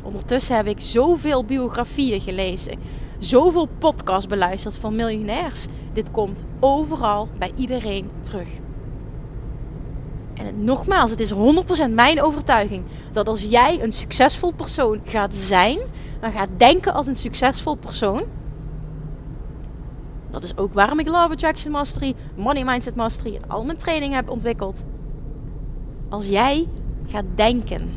Ondertussen 0.04 0.56
heb 0.56 0.68
ik 0.68 0.82
zoveel 0.82 1.46
biografieën 1.46 2.22
gelezen, 2.22 2.80
zoveel 3.20 3.68
podcasts 3.78 4.28
beluisterd 4.28 4.78
van 4.78 4.96
miljonairs. 4.96 5.66
Dit 5.94 6.12
komt 6.12 6.44
overal 6.60 7.28
bij 7.38 7.52
iedereen 7.56 8.10
terug. 8.20 8.50
En 10.46 10.64
nogmaals, 10.64 11.12
het 11.12 11.20
is 11.20 11.34
100% 11.34 11.36
mijn 11.94 12.22
overtuiging 12.22 12.84
dat 13.12 13.28
als 13.28 13.42
jij 13.42 13.84
een 13.84 13.92
succesvol 13.92 14.54
persoon 14.54 15.02
gaat 15.06 15.36
zijn, 15.36 15.80
maar 16.22 16.32
gaat 16.32 16.50
denken 16.58 16.94
als 16.94 17.08
een 17.08 17.16
succesvol 17.16 17.76
persoon. 17.76 18.24
Dat 20.30 20.44
is 20.44 20.58
ook 20.58 20.74
waarom 20.74 21.00
ik 21.00 21.08
Love 21.08 21.32
Attraction 21.32 21.72
Mastery, 21.72 22.16
Money 22.36 22.64
Mindset 22.64 22.96
Mastery 22.96 23.36
en 23.36 23.50
al 23.50 23.64
mijn 23.64 23.78
training 23.78 24.14
heb 24.14 24.30
ontwikkeld. 24.30 24.84
Als 26.10 26.28
jij 26.28 26.68
gaat 27.08 27.26
denken 27.36 27.90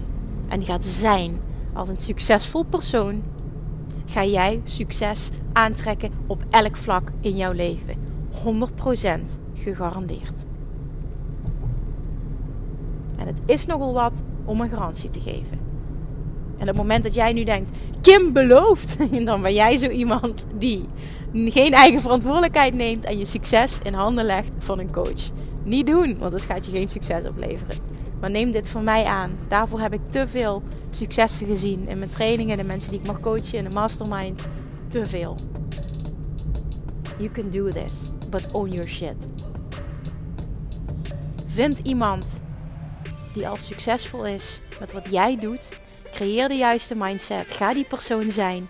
en 0.48 0.62
gaat 0.62 0.84
zijn 0.84 1.40
als 1.72 1.88
een 1.88 1.98
succesvol 1.98 2.64
persoon, 2.64 3.22
ga 4.06 4.24
jij 4.24 4.60
succes 4.64 5.30
aantrekken 5.52 6.12
op 6.26 6.44
elk 6.50 6.76
vlak 6.76 7.10
in 7.20 7.36
jouw 7.36 7.52
leven. 7.52 7.96
100% 8.44 9.40
gegarandeerd. 9.54 10.44
En 13.24 13.34
het 13.34 13.50
is 13.50 13.66
nogal 13.66 13.92
wat 13.92 14.22
om 14.44 14.60
een 14.60 14.68
garantie 14.68 15.10
te 15.10 15.20
geven. 15.20 15.58
En 16.56 16.60
op 16.60 16.66
het 16.66 16.76
moment 16.76 17.04
dat 17.04 17.14
jij 17.14 17.32
nu 17.32 17.44
denkt, 17.44 17.70
Kim 18.00 18.32
belooft, 18.32 18.96
dan 19.24 19.42
ben 19.42 19.54
jij 19.54 19.76
zo 19.76 19.88
iemand 19.88 20.46
die 20.58 20.84
geen 21.32 21.72
eigen 21.72 22.00
verantwoordelijkheid 22.00 22.74
neemt 22.74 23.04
en 23.04 23.18
je 23.18 23.24
succes 23.24 23.78
in 23.82 23.94
handen 23.94 24.24
legt 24.24 24.52
van 24.58 24.78
een 24.78 24.92
coach. 24.92 25.30
Niet 25.62 25.86
doen, 25.86 26.18
want 26.18 26.32
het 26.32 26.42
gaat 26.42 26.66
je 26.66 26.70
geen 26.72 26.88
succes 26.88 27.24
opleveren. 27.24 27.76
Maar 28.20 28.30
neem 28.30 28.52
dit 28.52 28.70
van 28.70 28.84
mij 28.84 29.04
aan. 29.04 29.30
Daarvoor 29.48 29.80
heb 29.80 29.92
ik 29.92 30.00
te 30.08 30.28
veel 30.28 30.62
successen 30.90 31.46
gezien 31.46 31.88
in 31.88 31.98
mijn 31.98 32.10
trainingen, 32.10 32.56
de 32.56 32.64
mensen 32.64 32.90
die 32.90 33.00
ik 33.00 33.06
mag 33.06 33.20
coachen 33.20 33.58
in 33.58 33.64
de 33.64 33.74
mastermind. 33.74 34.42
Te 34.88 35.06
veel. 35.06 35.36
You 37.18 37.30
can 37.30 37.50
do 37.50 37.70
this, 37.70 38.10
but 38.30 38.52
own 38.52 38.68
your 38.68 38.88
shit. 38.88 39.32
Vind 41.46 41.78
iemand 41.78 42.42
die 43.34 43.48
al 43.48 43.58
succesvol 43.58 44.26
is 44.26 44.60
met 44.80 44.92
wat 44.92 45.06
jij 45.10 45.36
doet. 45.36 45.68
Creëer 46.12 46.48
de 46.48 46.56
juiste 46.56 46.94
mindset. 46.94 47.52
Ga 47.52 47.74
die 47.74 47.84
persoon 47.84 48.30
zijn. 48.30 48.68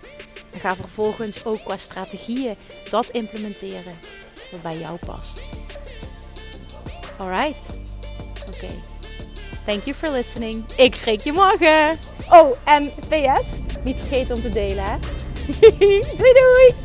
En 0.51 0.59
ga 0.59 0.75
vervolgens 0.75 1.45
ook 1.45 1.63
qua 1.63 1.77
strategieën 1.77 2.55
dat 2.89 3.09
implementeren 3.09 3.99
wat 4.51 4.61
bij 4.61 4.77
jou 4.77 4.97
past. 5.05 5.41
Alright. 7.17 7.77
Oké. 8.47 8.67
Thank 9.65 9.83
you 9.83 9.95
for 9.95 10.11
listening. 10.11 10.65
Ik 10.75 10.95
spreek 10.95 11.21
je 11.21 11.31
morgen. 11.31 11.97
Oh, 12.29 12.57
en 12.63 12.91
PS, 13.07 13.59
niet 13.83 13.97
vergeten 13.97 14.35
om 14.35 14.41
te 14.41 14.49
delen 14.49 14.83
hè. 14.83 14.97
doei 16.17 16.33
doei. 16.33 16.84